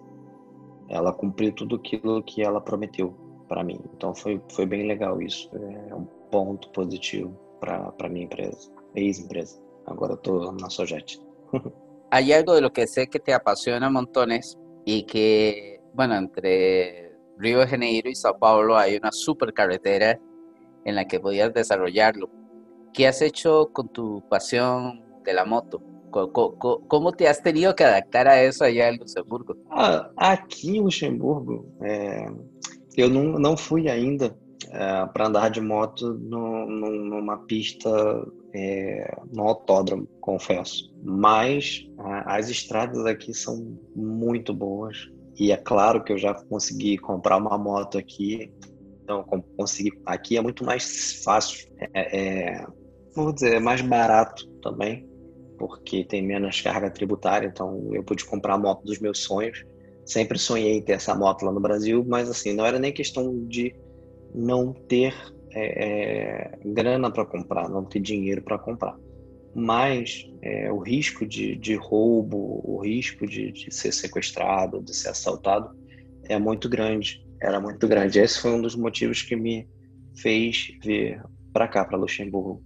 [0.89, 3.15] ela cumpriu tudo aquilo que ela prometeu
[3.47, 3.79] para mim.
[3.95, 5.49] Então, foi, foi bem legal isso.
[5.89, 9.59] É um ponto positivo para a minha empresa, ex-empresa.
[9.87, 11.24] Agora eu estou na Sojet.
[12.11, 17.59] Hay algo de lo que sé que te apasiona montones y que, bueno, entre Río
[17.59, 20.19] de Janeiro y Sao Paulo hay una super carretera
[20.85, 22.29] en la que podías desarrollarlo.
[22.93, 25.81] ¿Qué has hecho con tu pasión de la moto?
[26.11, 29.57] ¿Cómo, te has tenido que adaptar a eso allá en Luxemburgo?
[29.69, 32.27] Ah, aqui em Luxemburgo, é,
[32.95, 34.33] eu não, não fui ainda
[35.13, 37.89] para andar de moto no, no, numa pista
[38.55, 40.89] é, no autódromo, confesso.
[41.03, 44.97] Mas a, as estradas aqui são muito boas.
[45.37, 48.53] E é claro que eu já consegui comprar uma moto aqui.
[49.03, 49.23] Então,
[49.57, 49.91] consegui.
[50.05, 51.69] Aqui é muito mais fácil.
[51.93, 52.65] É, é,
[53.13, 55.05] vou dizer, é mais barato também,
[55.59, 57.47] porque tem menos carga tributária.
[57.47, 59.65] Então, eu pude comprar a moto dos meus sonhos.
[60.05, 63.45] Sempre sonhei em ter essa moto lá no Brasil, mas assim, não era nem questão
[63.47, 63.75] de
[64.33, 65.13] não ter
[65.55, 68.95] é, é, grana para comprar, não ter dinheiro para comprar.
[69.55, 75.09] Mas é, o risco de, de roubo, o risco de, de, ser sequestrado, de ser
[75.09, 75.69] assaltado,
[76.25, 77.25] é muito grande.
[77.41, 78.19] Era muito grande.
[78.19, 79.65] Esse foi um dos motivos que me
[80.17, 82.61] fez vir para cá, para Luxemburgo.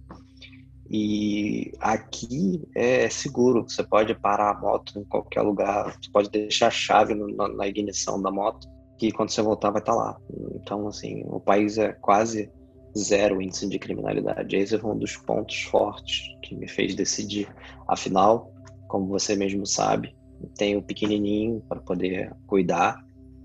[0.90, 6.66] E aqui é seguro, você pode parar a moto em qualquer lugar, você pode deixar
[6.66, 8.66] a chave na, na ignição da moto,
[8.98, 10.20] que quando você voltar vai estar tá lá.
[10.56, 12.50] Então, assim, o país é quase
[12.96, 14.56] zero índice de criminalidade.
[14.56, 17.48] Esse foi um dos pontos fortes que me fez decidir.
[17.86, 18.52] Afinal,
[18.88, 20.14] como você mesmo sabe,
[20.56, 23.04] tenho pequenininho para poder cuidar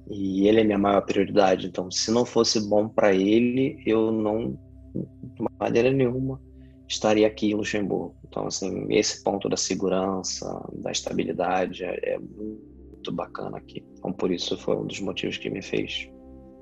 [0.10, 1.68] e ele é minha maior prioridade.
[1.68, 4.58] Então, se não fosse bom para ele, eu não,
[4.94, 6.40] de maneira nenhuma,
[6.88, 8.16] estaria aqui em Luxemburgo.
[8.28, 13.84] Então, assim, esse ponto da segurança, da estabilidade é, é muito bacana aqui.
[13.98, 16.10] Então, por isso foi um dos motivos que me fez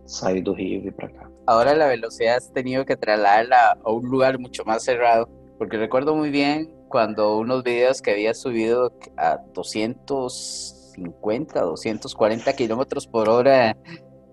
[0.05, 1.33] sair do Rio e vir para cá.
[1.45, 6.15] ahora la velocidad has tenido que trasladarla a un lugar mucho más cerrado, porque recuerdo
[6.15, 13.75] muy bien cuando unos videos que había subido a 250, 240 kilómetros por hora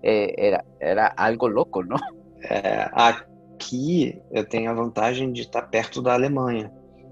[0.03, 1.95] eh, era, era algo loco, ¿no?
[2.43, 6.71] É, aqui eu tenho a vantagem de estar perto da Alemanha.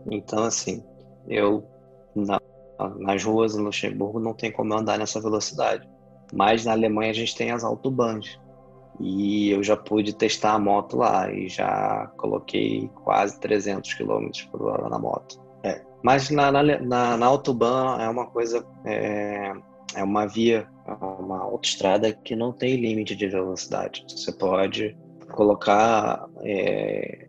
[0.09, 0.83] Então, assim,
[1.27, 1.63] eu
[2.15, 2.39] na,
[2.97, 5.87] nas ruas em Luxemburgo não tem como andar nessa velocidade.
[6.33, 8.39] Mas na Alemanha a gente tem as autobahns.
[8.99, 14.63] E eu já pude testar a moto lá e já coloquei quase 300 km por
[14.63, 15.39] hora na moto.
[15.63, 15.81] É.
[16.03, 19.53] Mas na, na, na, Autobahn é uma coisa, é,
[19.95, 24.05] é uma via, é uma autoestrada que não tem limite de velocidade.
[24.09, 24.97] Você pode
[25.31, 27.27] colocar, é,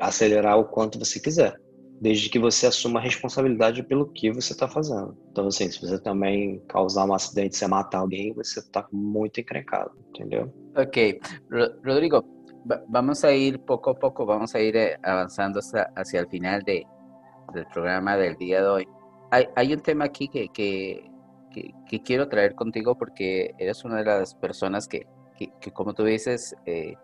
[0.00, 1.54] acelerar o quanto você quiser.
[2.00, 5.16] desde que você assuma a responsabilidade pelo que você está fazendo.
[5.30, 9.92] Então, assim, se você também causar um acidente, você matar alguém, você está muito encrencado,
[10.10, 10.52] entendeu?
[10.76, 10.96] Ok.
[11.82, 12.24] Rodrigo,
[12.88, 16.62] vamos a ir poco a poco, vamos a ir eh, avanzando hacia, hacia el final
[16.62, 16.86] de,
[17.52, 18.88] del programa del día de hoy.
[19.30, 21.10] Hay, hay un tema aquí que, que,
[21.88, 25.06] que, quiero traer contigo porque eres una de las personas que,
[25.36, 26.94] que como tú dices, eh,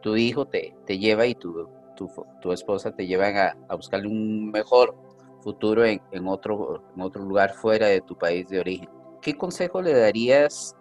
[0.00, 2.10] tu hijo te, te lleva y tu, tu,
[2.40, 4.96] tu esposa te llevan a, a buscarle un mejor
[5.42, 8.88] futuro en, en, otro, en otro lugar fuera de tu país de origen.
[9.20, 10.74] ¿Qué consejo le darías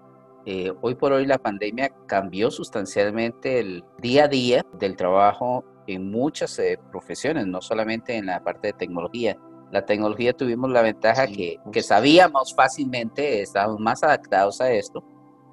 [0.50, 6.10] eh, hoy por hoy la pandemia cambió sustancialmente el día a día del trabajo en
[6.10, 9.38] muchas eh, profesiones, no solamente en la parte de tecnología.
[9.74, 15.04] La tecnología tuvimos la ventaja que, que, sabíamos fácilmente, estábamos más adaptados a esto,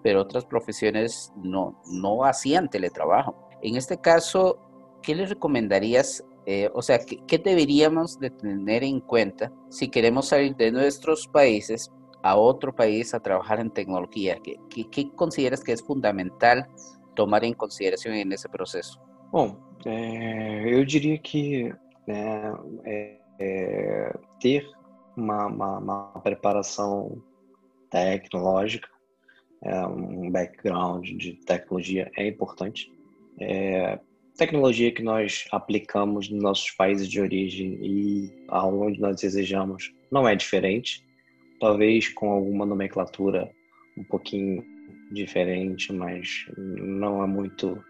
[0.05, 3.49] pero otras profesiones no, no hacían teletrabajo.
[3.63, 4.61] En este caso,
[5.03, 6.25] ¿qué le recomendarías?
[6.47, 11.27] Eh, o sea, ¿qué, ¿qué, deberíamos de tener en cuenta si queremos salir de nuestros
[11.27, 11.91] países
[12.25, 14.39] a otro país a trabajar en tecnología?
[14.43, 16.67] ¿Qué, qué, qué consideras que es fundamental
[17.15, 18.99] tomar em consideração nesse processo?
[19.31, 19.55] Bom,
[19.85, 21.71] é, eu diria que
[22.07, 22.55] né,
[22.87, 24.67] é, é, ter
[25.15, 27.23] uma, preparação
[27.91, 28.89] tecnológica,
[29.63, 32.91] é, um background de tecnologia é importante.
[34.39, 40.35] Tecnologia que nós aplicamos nos nossos países de origem e aonde nós desejamos não é
[40.35, 41.05] diferente
[41.61, 43.51] talvez com alguma nomenclatura
[43.97, 44.65] um pouquinho
[45.11, 47.83] diferente, mas não é muito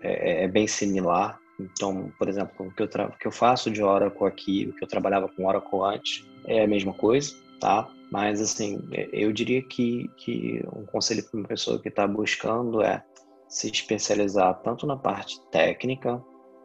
[0.00, 1.38] é, é bem similar.
[1.58, 4.84] Então, por exemplo, o que, eu o que eu faço de Oracle aqui, o que
[4.84, 7.90] eu trabalhava com Oracle antes, é a mesma coisa, tá?
[8.10, 8.82] Mas, assim,
[9.12, 13.04] eu diria que, que um conselho para uma pessoa que está buscando é
[13.48, 16.22] se especializar tanto na parte técnica,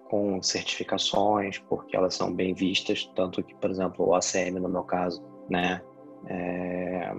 [0.09, 4.83] com certificações, porque elas são bem vistas, tanto que, por exemplo, o ACM, no meu
[4.83, 5.81] caso, né,
[6.27, 7.13] é,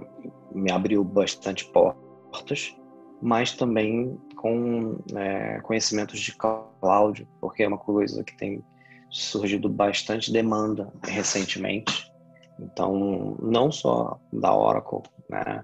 [0.53, 2.75] me abriu bastante portas,
[3.21, 8.63] mas também com é, conhecimentos de cloud, porque é uma coisa que tem
[9.09, 12.11] surgido bastante demanda recentemente.
[12.59, 15.63] Então, não só da Oracle, né?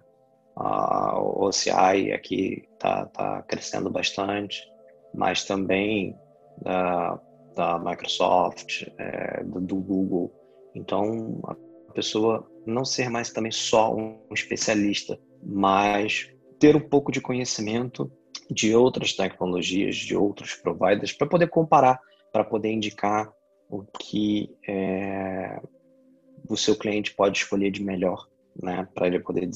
[0.56, 4.62] A OCI aqui está tá crescendo bastante,
[5.14, 6.16] mas também
[6.62, 7.20] da,
[7.56, 10.32] da Microsoft, é, do, Google.
[10.76, 17.22] Então, a pessoa não ser mais também só um especialista, mas ter um pouco de
[17.22, 18.12] conhecimento
[18.50, 22.00] de outras tecnologias, de outros providers, para poder comparar,
[22.32, 23.32] para poder indicar
[23.70, 25.62] o que é,
[26.48, 28.28] o seu cliente pode escolher de melhor,
[28.62, 29.50] né, para ele poder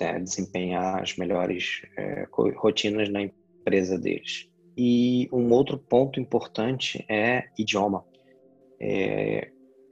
[0.00, 2.26] é, desempenhar as melhores é,
[2.56, 4.48] rotinas na empresa deles.
[4.76, 8.04] E um outro ponto importante é idioma.
[8.78, 9.50] É,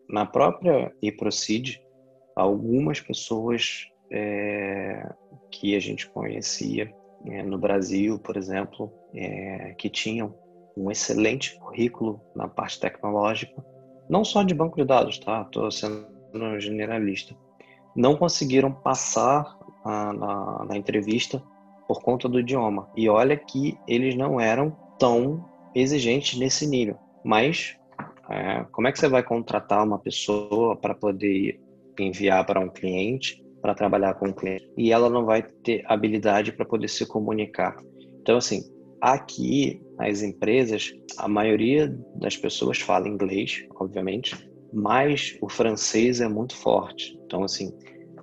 [0.09, 1.81] na própria eProcede,
[2.35, 5.13] algumas pessoas é,
[5.51, 6.93] que a gente conhecia
[7.27, 10.35] é, no Brasil, por exemplo, é, que tinham
[10.77, 13.65] um excelente currículo na parte tecnológica,
[14.09, 15.43] não só de banco de dados, tá?
[15.43, 16.07] Estou sendo
[16.59, 17.35] generalista.
[17.95, 21.43] Não conseguiram passar a, na, na entrevista
[21.87, 22.89] por conta do idioma.
[22.97, 26.99] E olha que eles não eram tão exigentes nesse nível.
[27.25, 27.77] Mas
[28.29, 31.61] é, como é que você vai contratar uma pessoa para poder
[32.03, 35.83] enviar para um cliente, para trabalhar com o um cliente, e ela não vai ter
[35.87, 37.77] habilidade para poder se comunicar.
[38.21, 38.63] Então, assim,
[39.01, 44.37] aqui nas empresas, a maioria das pessoas fala inglês, obviamente,
[44.73, 47.19] mas o francês é muito forte.
[47.25, 47.73] Então, assim,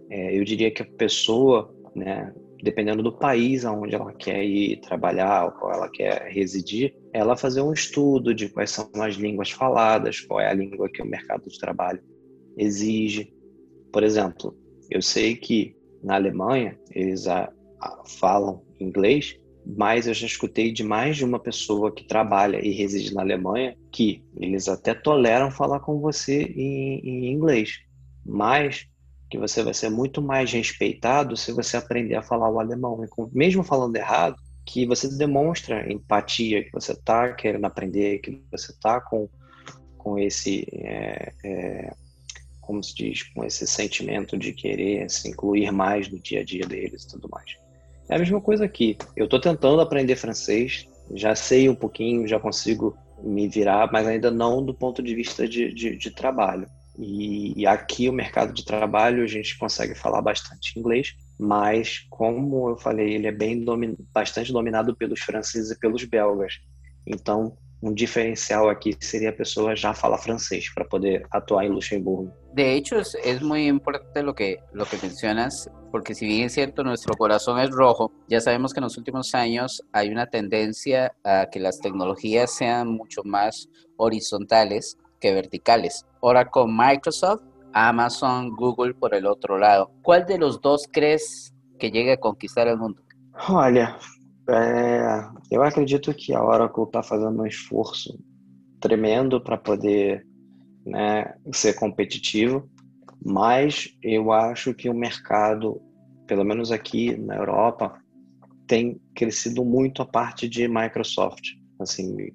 [0.09, 5.45] é, eu diria que a pessoa, né, dependendo do país aonde ela quer ir trabalhar
[5.45, 10.19] ou qual ela quer residir, ela fazer um estudo de quais são as línguas faladas,
[10.19, 12.01] qual é a língua que o mercado de trabalho
[12.57, 13.33] exige,
[13.91, 14.55] por exemplo,
[14.89, 20.83] eu sei que na Alemanha eles a, a, falam inglês, mas eu já escutei de
[20.83, 25.79] mais de uma pessoa que trabalha e reside na Alemanha que eles até toleram falar
[25.79, 27.79] com você em, em inglês,
[28.25, 28.87] mas
[29.29, 32.99] que você vai ser muito mais respeitado se você aprender a falar o alemão.
[33.31, 34.35] mesmo falando errado,
[34.65, 39.29] que você demonstra empatia, que você está querendo aprender, que você está com,
[39.97, 41.93] com esse é, é,
[42.61, 46.65] como se diz, com esse sentimento de querer se incluir mais no dia a dia
[46.65, 47.57] deles e tudo mais.
[48.07, 48.97] É a mesma coisa aqui.
[49.15, 54.31] Eu estou tentando aprender francês, já sei um pouquinho, já consigo me virar, mas ainda
[54.31, 56.67] não do ponto de vista de, de, de trabalho.
[56.97, 62.69] E, e, aqui o mercado de trabalho a gente consegue falar bastante inglês, mas como
[62.69, 66.59] eu falei, ele é bem domin, bastante dominado pelos franceses e pelos belgas.
[67.07, 72.31] Então um diferencial aqui seria a pessoa já falar francês para poder atuar em Luxemburgo.
[72.53, 76.53] De hecho, es, es, muy importante lo que, lo que mencionas, porque si bien es
[76.53, 81.13] cierto, nuestro corazón es rojo, ya sabemos que en los últimos años hay una tendencia
[81.23, 86.05] a que las tecnologías sean mucho más horizontales que verticales.
[86.21, 87.43] Ahora con Microsoft,
[87.73, 92.67] Amazon, Google por el otro lado, ¿cuál de los dos crees que llegue a conquistar
[92.67, 93.01] el mundo?
[93.47, 93.97] Olha,
[94.49, 98.19] É, eu acredito que a Oracle está fazendo um esforço
[98.79, 100.27] tremendo para poder
[100.85, 102.69] né, ser competitivo,
[103.23, 105.81] mas eu acho que o mercado,
[106.25, 107.99] pelo menos aqui na Europa,
[108.67, 111.49] tem crescido muito a parte de Microsoft.
[111.79, 112.31] Assim,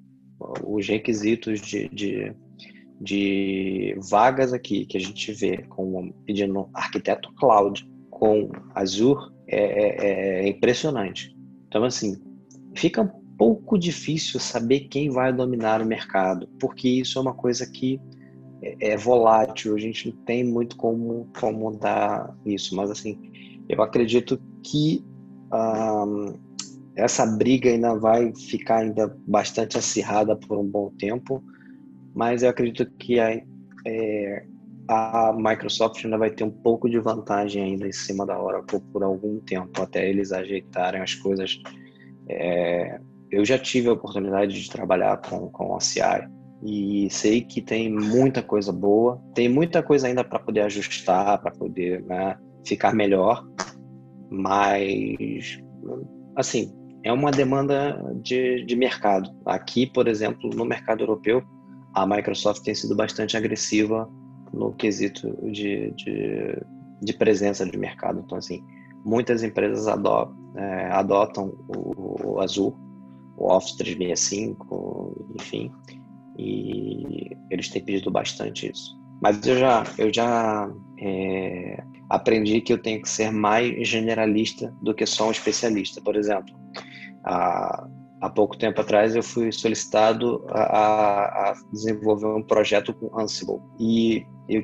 [0.63, 2.33] os requisitos de, de,
[3.01, 10.45] de vagas aqui que a gente vê com pedindo arquiteto cloud com Azure é, é,
[10.45, 11.35] é impressionante.
[11.67, 12.15] Então, assim,
[12.75, 17.69] fica um pouco difícil saber quem vai dominar o mercado, porque isso é uma coisa
[17.69, 17.99] que
[18.61, 23.19] é, é volátil, a gente não tem muito como, como dar isso, mas assim,
[23.69, 25.05] eu acredito que
[25.53, 26.33] um,
[26.95, 31.43] essa briga ainda vai ficar ainda bastante acirrada por um bom tempo,
[32.15, 33.39] mas eu acredito que a,
[33.85, 34.45] é,
[34.87, 39.03] a Microsoft ainda vai ter um pouco de vantagem ainda em cima da Oracle por
[39.03, 41.61] algum tempo, até eles ajeitarem as coisas.
[42.29, 42.99] É,
[43.29, 46.01] eu já tive a oportunidade de trabalhar com, com a CI
[46.63, 51.51] e sei que tem muita coisa boa, tem muita coisa ainda para poder ajustar, para
[51.51, 53.45] poder né, ficar melhor,
[54.29, 55.59] mas
[56.35, 59.29] assim é uma demanda de, de mercado.
[59.45, 61.41] Aqui, por exemplo, no mercado europeu,
[61.93, 64.09] a Microsoft tem sido bastante agressiva
[64.53, 66.61] no quesito de, de,
[67.01, 68.21] de presença de mercado.
[68.25, 68.61] Então, assim,
[69.05, 72.75] muitas empresas adotam, é, adotam o, o Azul,
[73.37, 75.71] o Office 365, enfim,
[76.37, 78.97] e eles têm pedido bastante isso.
[79.21, 80.69] Mas eu já, eu já
[80.99, 86.01] é, aprendi que eu tenho que ser mais generalista do que só um especialista.
[86.01, 86.53] Por exemplo,
[87.25, 87.87] a,
[88.21, 94.25] há pouco tempo atrás eu fui solicitado a, a, desenvolver um projeto com Ansible e
[94.47, 94.63] eu,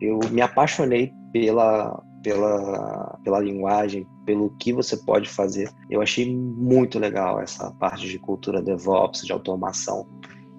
[0.00, 5.70] eu me apaixonei pela, pela, pela linguagem, pelo que você pode fazer.
[5.88, 10.06] Eu achei muito legal essa parte de cultura DevOps, de automação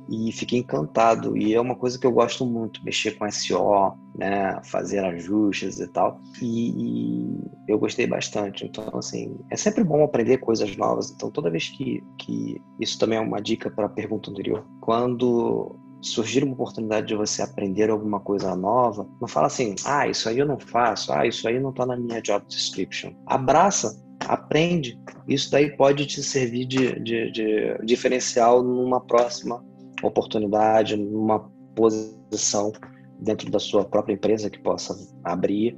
[0.10, 1.38] e fiquei encantado.
[1.38, 5.88] E é uma coisa que eu gosto muito, mexer com SEO, né, fazer ajustes e
[5.88, 6.20] tal.
[6.42, 8.66] E, e, eu gostei bastante.
[8.66, 11.12] Então, assim, é sempre bom aprender coisas novas.
[11.12, 15.76] Então, toda vez que, que isso também é uma dica para a pergunta anterior, quando
[16.02, 20.38] surgir uma oportunidade de você aprender alguma coisa nova, não fala assim, ah, isso aí
[20.38, 23.12] eu não faço, ah, isso aí não está na minha job description.
[23.26, 25.00] Abraça, aprende.
[25.28, 29.64] Isso daí pode te servir de, de, de diferencial numa próxima
[30.04, 31.40] oportunidade, numa
[31.76, 32.72] posição
[33.20, 35.78] dentro da sua própria empresa que possa abrir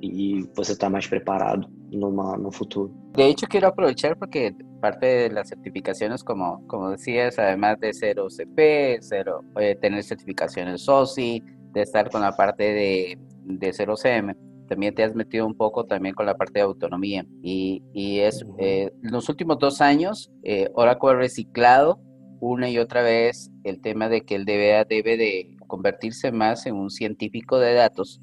[0.00, 2.92] y você estar más preparado numa, no futuro.
[3.14, 8.18] De hecho, quiero aprovechar porque parte de las certificaciones, como, como decías, además de ser
[8.18, 11.42] OCP, cero, eh, tener certificaciones SOCI,
[11.72, 14.36] de estar con la parte de, de 0CM,
[14.68, 17.24] también te has metido un poco también con la parte de autonomía.
[17.42, 22.00] Y, y es, eh, en los últimos dos años, eh, Oracle ha reciclado
[22.42, 26.74] una y otra vez el tema de que el DBA debe de convertirse más en
[26.74, 28.20] un científico de datos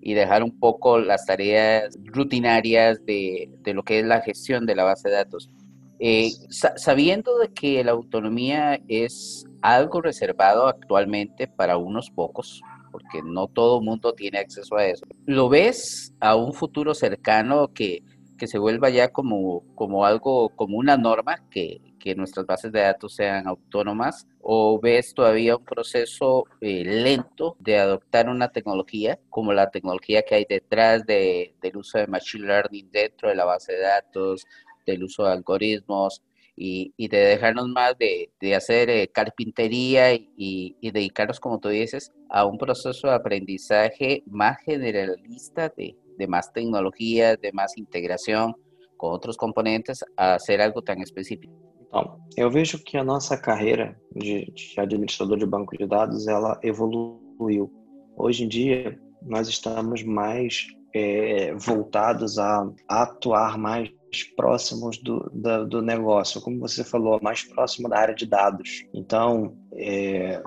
[0.00, 4.76] y dejar un poco las tareas rutinarias de, de lo que es la gestión de
[4.76, 5.50] la base de datos.
[5.98, 6.30] Eh,
[6.76, 13.80] sabiendo de que la autonomía es algo reservado actualmente para unos pocos, porque no todo
[13.80, 18.04] el mundo tiene acceso a eso, ¿lo ves a un futuro cercano que,
[18.38, 22.80] que se vuelva ya como, como algo, como una norma que, que nuestras bases de
[22.80, 29.52] datos sean autónomas o ves todavía un proceso eh, lento de adoptar una tecnología como
[29.52, 33.72] la tecnología que hay detrás de, del uso de Machine Learning dentro de la base
[33.72, 34.46] de datos,
[34.86, 36.22] del uso de algoritmos
[36.56, 42.44] y, de dejarnos más de, hacer eh, carpintería y, y, dedicarnos, como tú dices, a
[42.46, 48.56] un proceso de aprendizaje más generalista de, de más tecnologías, de más integración
[48.96, 51.67] con otros componentes a hacer algo tan específico.
[51.88, 56.58] Então, eu vejo que a nossa carreira de, de administrador de banco de dados ela
[56.62, 57.72] evoluiu.
[58.16, 63.90] Hoje em dia, nós estamos mais é, voltados a, atuar mais
[64.36, 68.84] próximos do, da, do negócio, como você falou, mais próximo da área de dados.
[68.94, 70.42] Então, é,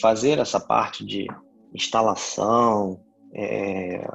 [0.00, 1.26] fazer essa parte de
[1.74, 3.00] instalação,
[3.34, 4.06] é,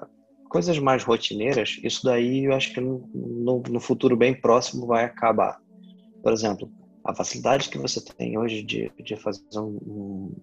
[0.49, 5.59] coisas mais rotineiras, isso daí eu acho que no, no futuro bem próximo vai acabar.
[6.25, 6.67] Por exemplo,
[7.03, 10.33] a facilidade que você tem hoje de, de fazer um,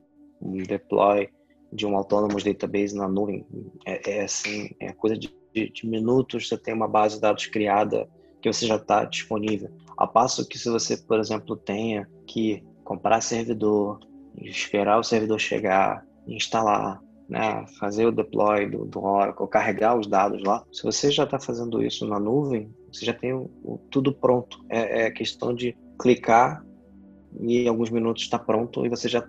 [0.40, 1.28] um deploy
[1.72, 3.44] de um Autonomous Database na nuvem
[3.84, 8.08] é, é assim, é coisa de, de, minutos, você tem uma base de dados criada
[8.40, 9.72] que você já está disponível.
[9.98, 13.98] A passo que se você, por exemplo, tenha que comprar servidor,
[14.36, 20.44] esperar o servidor chegar, instalar, né, fazer o deploy do, do Oracle, carregar os dados
[20.44, 20.64] lá.
[20.70, 24.64] Se você já está fazendo isso na nuvem, você já tem o, o, tudo pronto.
[24.68, 26.64] É, é, questão de clicar
[27.40, 29.26] e em alguns minutos está pronto e você já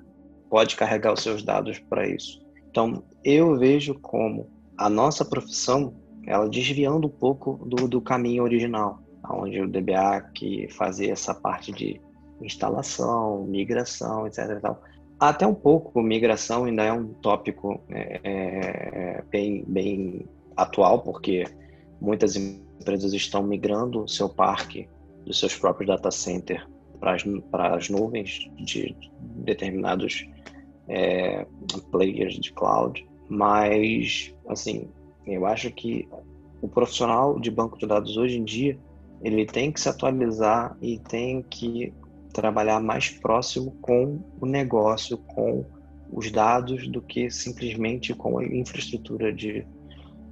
[0.50, 2.44] pode carregar os seus dados para isso.
[2.70, 5.94] Então, eu vejo como a nossa profissão,
[6.26, 9.00] ela desviando um pouco do, do caminho original,
[9.30, 12.02] onde o DBA que fazia essa parte de
[12.42, 14.60] instalação, migração, etc.
[15.20, 21.46] Até um pouco migração ainda é um tópico é, é, bem, bem atual, porque
[22.02, 22.36] muitas
[22.84, 24.88] empresas estão migrando o seu parque
[25.26, 26.68] dos seus próprios data centers
[27.00, 30.28] para as, para as nuvens de determinados
[30.88, 31.46] é,
[31.92, 33.08] players de cloud.
[33.30, 34.90] Mas, assim,
[35.26, 36.08] eu acho que
[36.62, 38.78] o profissional de banco de dados hoje em dia
[39.22, 41.94] ele tem que se atualizar e tem que
[42.34, 45.66] trabalhar mais próximo com o negócio, com
[46.12, 49.66] os dados, do que simplesmente com a infraestrutura de,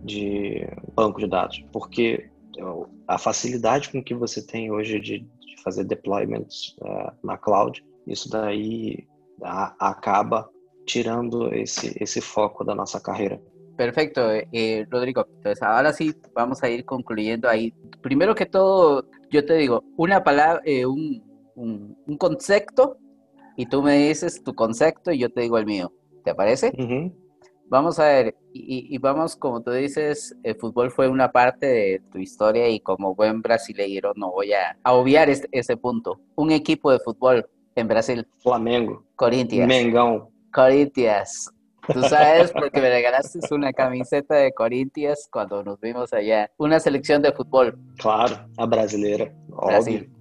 [0.04, 1.64] de banco de dados.
[1.72, 2.31] Porque
[3.08, 8.30] a facilidade com que você tem hoje de, de fazer deployments uh, na cloud, isso
[8.30, 9.08] daí
[9.42, 10.50] a, acaba
[10.86, 13.42] tirando esse, foco da nossa carreira.
[13.78, 14.20] Perfecto,
[14.52, 15.26] eh, Rodrigo.
[15.38, 17.74] Entonces, ahora sí vamos a ir concluyendo ahí.
[18.02, 21.24] Primero que todo, yo te digo una palabra, eh, un,
[21.56, 22.98] un, un, concepto
[23.58, 25.92] y tú me dices tu concepto y yo te digo el mío.
[26.24, 26.72] ¿Te parece?
[27.72, 32.02] Vamos a ver, y, y, vamos, como tú dices, el fútbol fue una parte de
[32.12, 36.20] tu historia y como buen brasileiro no voy a, a obviar este, ese punto.
[36.36, 38.28] Un equipo de fútbol en Brasil.
[38.40, 39.06] Flamengo.
[39.16, 39.70] Corinthians.
[39.70, 40.28] Mengão.
[40.54, 41.50] Corinthians.
[41.94, 46.52] Tú sabes porque me regalaste una camiseta de Corinthians cuando nos vimos allá.
[46.58, 47.80] Una selección de fútbol.
[48.00, 49.34] Claro, a brasileira.
[49.48, 50.12] Brasil.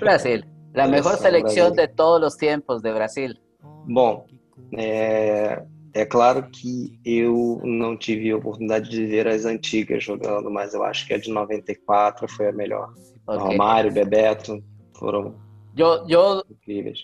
[0.00, 0.46] Brasil.
[0.72, 3.38] La mejor selección de todos os tempos de Brasil.
[3.86, 4.24] Bom,
[4.72, 5.62] é,
[5.94, 10.82] é claro que eu não tive a oportunidade de ver as antigas jogando, mas eu
[10.82, 12.92] acho que a de 94 foi a melhor.
[13.26, 13.38] Okay.
[13.38, 14.62] Romário, Bebeto
[14.98, 15.36] foram
[15.76, 16.98] eu, eu, incríveis.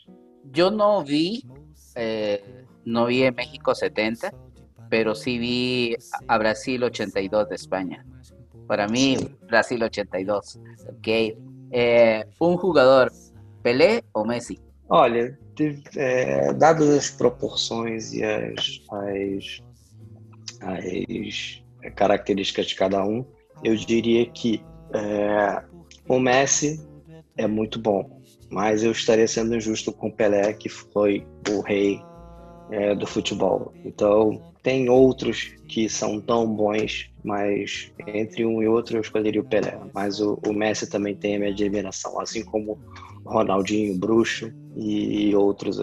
[0.55, 1.45] Eu não vi,
[1.95, 2.43] eh,
[2.85, 4.33] não vi em México 70,
[4.89, 8.05] pero sí vi a Brasil 82 de Espanha.
[8.67, 9.17] Para mí,
[9.47, 10.59] Brasil 82.
[10.89, 11.39] Ok.
[11.73, 13.13] Eh, um jogador
[13.63, 14.59] Pelé ou Messi?
[14.91, 15.39] Olha,
[15.97, 19.63] é, dadas as proporções e as, as,
[20.61, 21.63] as,
[21.95, 23.25] características de cada um,
[23.63, 24.61] eu diria que
[24.93, 25.63] é,
[26.09, 26.85] o Messi
[27.37, 28.21] é muito bom,
[28.51, 32.03] mas eu estaria sendo injusto com o Pelé, que foi o rei
[32.73, 33.73] é, do futebol.
[33.85, 39.45] Então, tem outros que são tão bons, mas entre um e outro eu escolheria o
[39.45, 39.79] Pelé.
[39.95, 42.79] Mas o, o Messi também tem a minha admiração, assim como
[43.25, 45.83] Ronaldinho, Bruxo y otros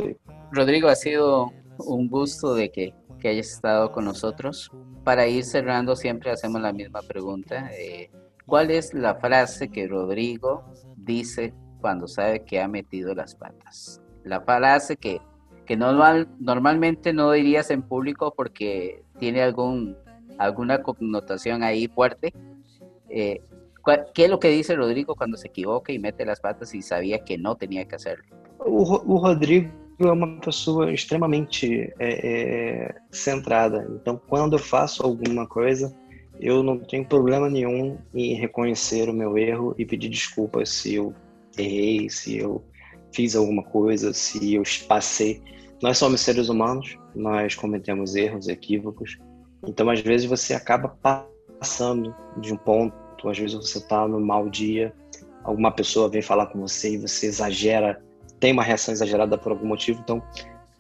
[0.51, 4.71] Rodrigo, ha sido un gusto de que, que, hayas estado con nosotros.
[5.03, 7.69] Para ir cerrando, siempre hacemos la misma pregunta.
[7.77, 8.09] Eh,
[8.45, 10.63] ¿Cuál es la frase que Rodrigo
[10.95, 14.01] dice cuando sabe que ha metido las patas?
[14.23, 15.21] La frase que,
[15.65, 19.97] que normal, normalmente no dirías en público porque tiene algún,
[20.37, 22.33] alguna connotación ahí fuerte.
[23.09, 23.41] Eh,
[24.13, 27.19] ¿Qué es lo que dice Rodrigo cuando se equivoca e mete as patas e sabia
[27.19, 28.19] que não tinha que fazer?
[28.59, 33.87] O, o Rodrigo é uma pessoa extremamente é, é, centrada.
[33.95, 35.95] Então, quando eu faço alguma coisa,
[36.39, 41.13] eu não tenho problema nenhum em reconhecer o meu erro e pedir desculpas se eu
[41.57, 42.63] errei, se eu
[43.13, 45.41] fiz alguma coisa, se eu passei.
[45.81, 49.17] Nós somos seres humanos, nós cometemos erros, equívocos.
[49.65, 50.89] Então, às vezes, você acaba
[51.59, 54.93] passando de um ponto às vezes você está no mau dia,
[55.43, 58.01] alguma pessoa vem falar com você e você exagera,
[58.39, 60.01] tem uma reação exagerada por algum motivo.
[60.01, 60.21] Então,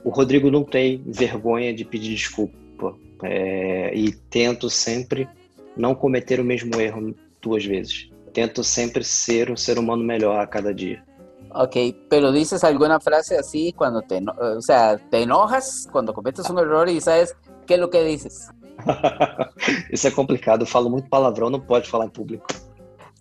[0.03, 5.27] o Rodrigo não tem vergonha de pedir desculpa é, e tento sempre
[5.75, 8.09] não cometer o mesmo erro duas vezes.
[8.33, 11.03] Tento sempre ser um ser humano melhor a cada dia.
[11.49, 14.19] Ok, pero dices alguna frase así cuando te,
[14.55, 17.35] o sea, te enojas cuando cometes un error y sabes
[17.65, 18.49] qué es lo que dices.
[19.91, 22.47] Isso é complicado, eu falo muito palavrão, não pode falar em público.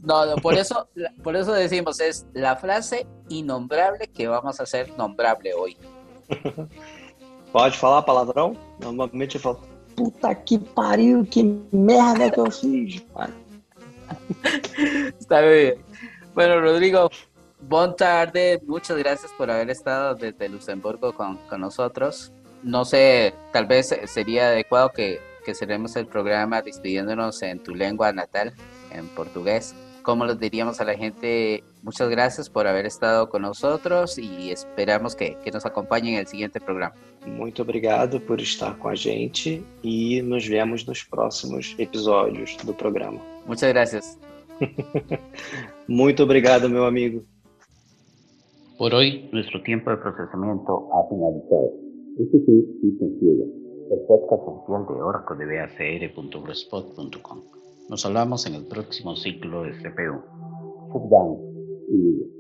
[0.00, 0.86] No, no, por eso,
[1.22, 5.76] por eso decimos, es la frase innombrable que vamos a hacer nombrable hoy.
[7.52, 8.54] Pode falar palavrão?
[8.78, 9.60] Normalmente eu falo,
[9.96, 11.42] puta que pariu, que
[11.72, 13.02] merda que eu fiz,
[15.18, 15.82] Está bien.
[16.34, 17.10] Bueno, Rodrigo,
[17.68, 22.32] Buenas tarde, muchas gracias por haber estado desde Luxemburgo con, con nosotros.
[22.62, 28.12] No sé, tal vez sería adecuado que, que cerremos el programa despidiéndonos en tu lengua
[28.12, 28.52] natal,
[28.92, 29.76] en portugués.
[30.02, 31.62] ¿Cómo les diríamos a la gente?
[31.82, 36.26] Muchas gracias por haber estado con nosotros y esperamos que, que nos acompañen en el
[36.26, 36.94] siguiente programa.
[37.24, 43.20] Muito obrigado por estar com a gente e nos vemos nos próximos episódios do programa.
[43.46, 44.18] Muchas gracias.
[45.88, 47.22] Muito obrigado, meu amigo.
[48.78, 51.70] Por hoy, nuestro tiempo de procesamiento ha finalizado.
[52.18, 57.42] Este fue System Ciega, el podcast oficial de Oracle de BACR.blogspot.com.
[57.88, 60.22] Nos hablamos en el próximo ciclo de CPU.
[60.92, 61.38] Sit down
[61.88, 62.35] y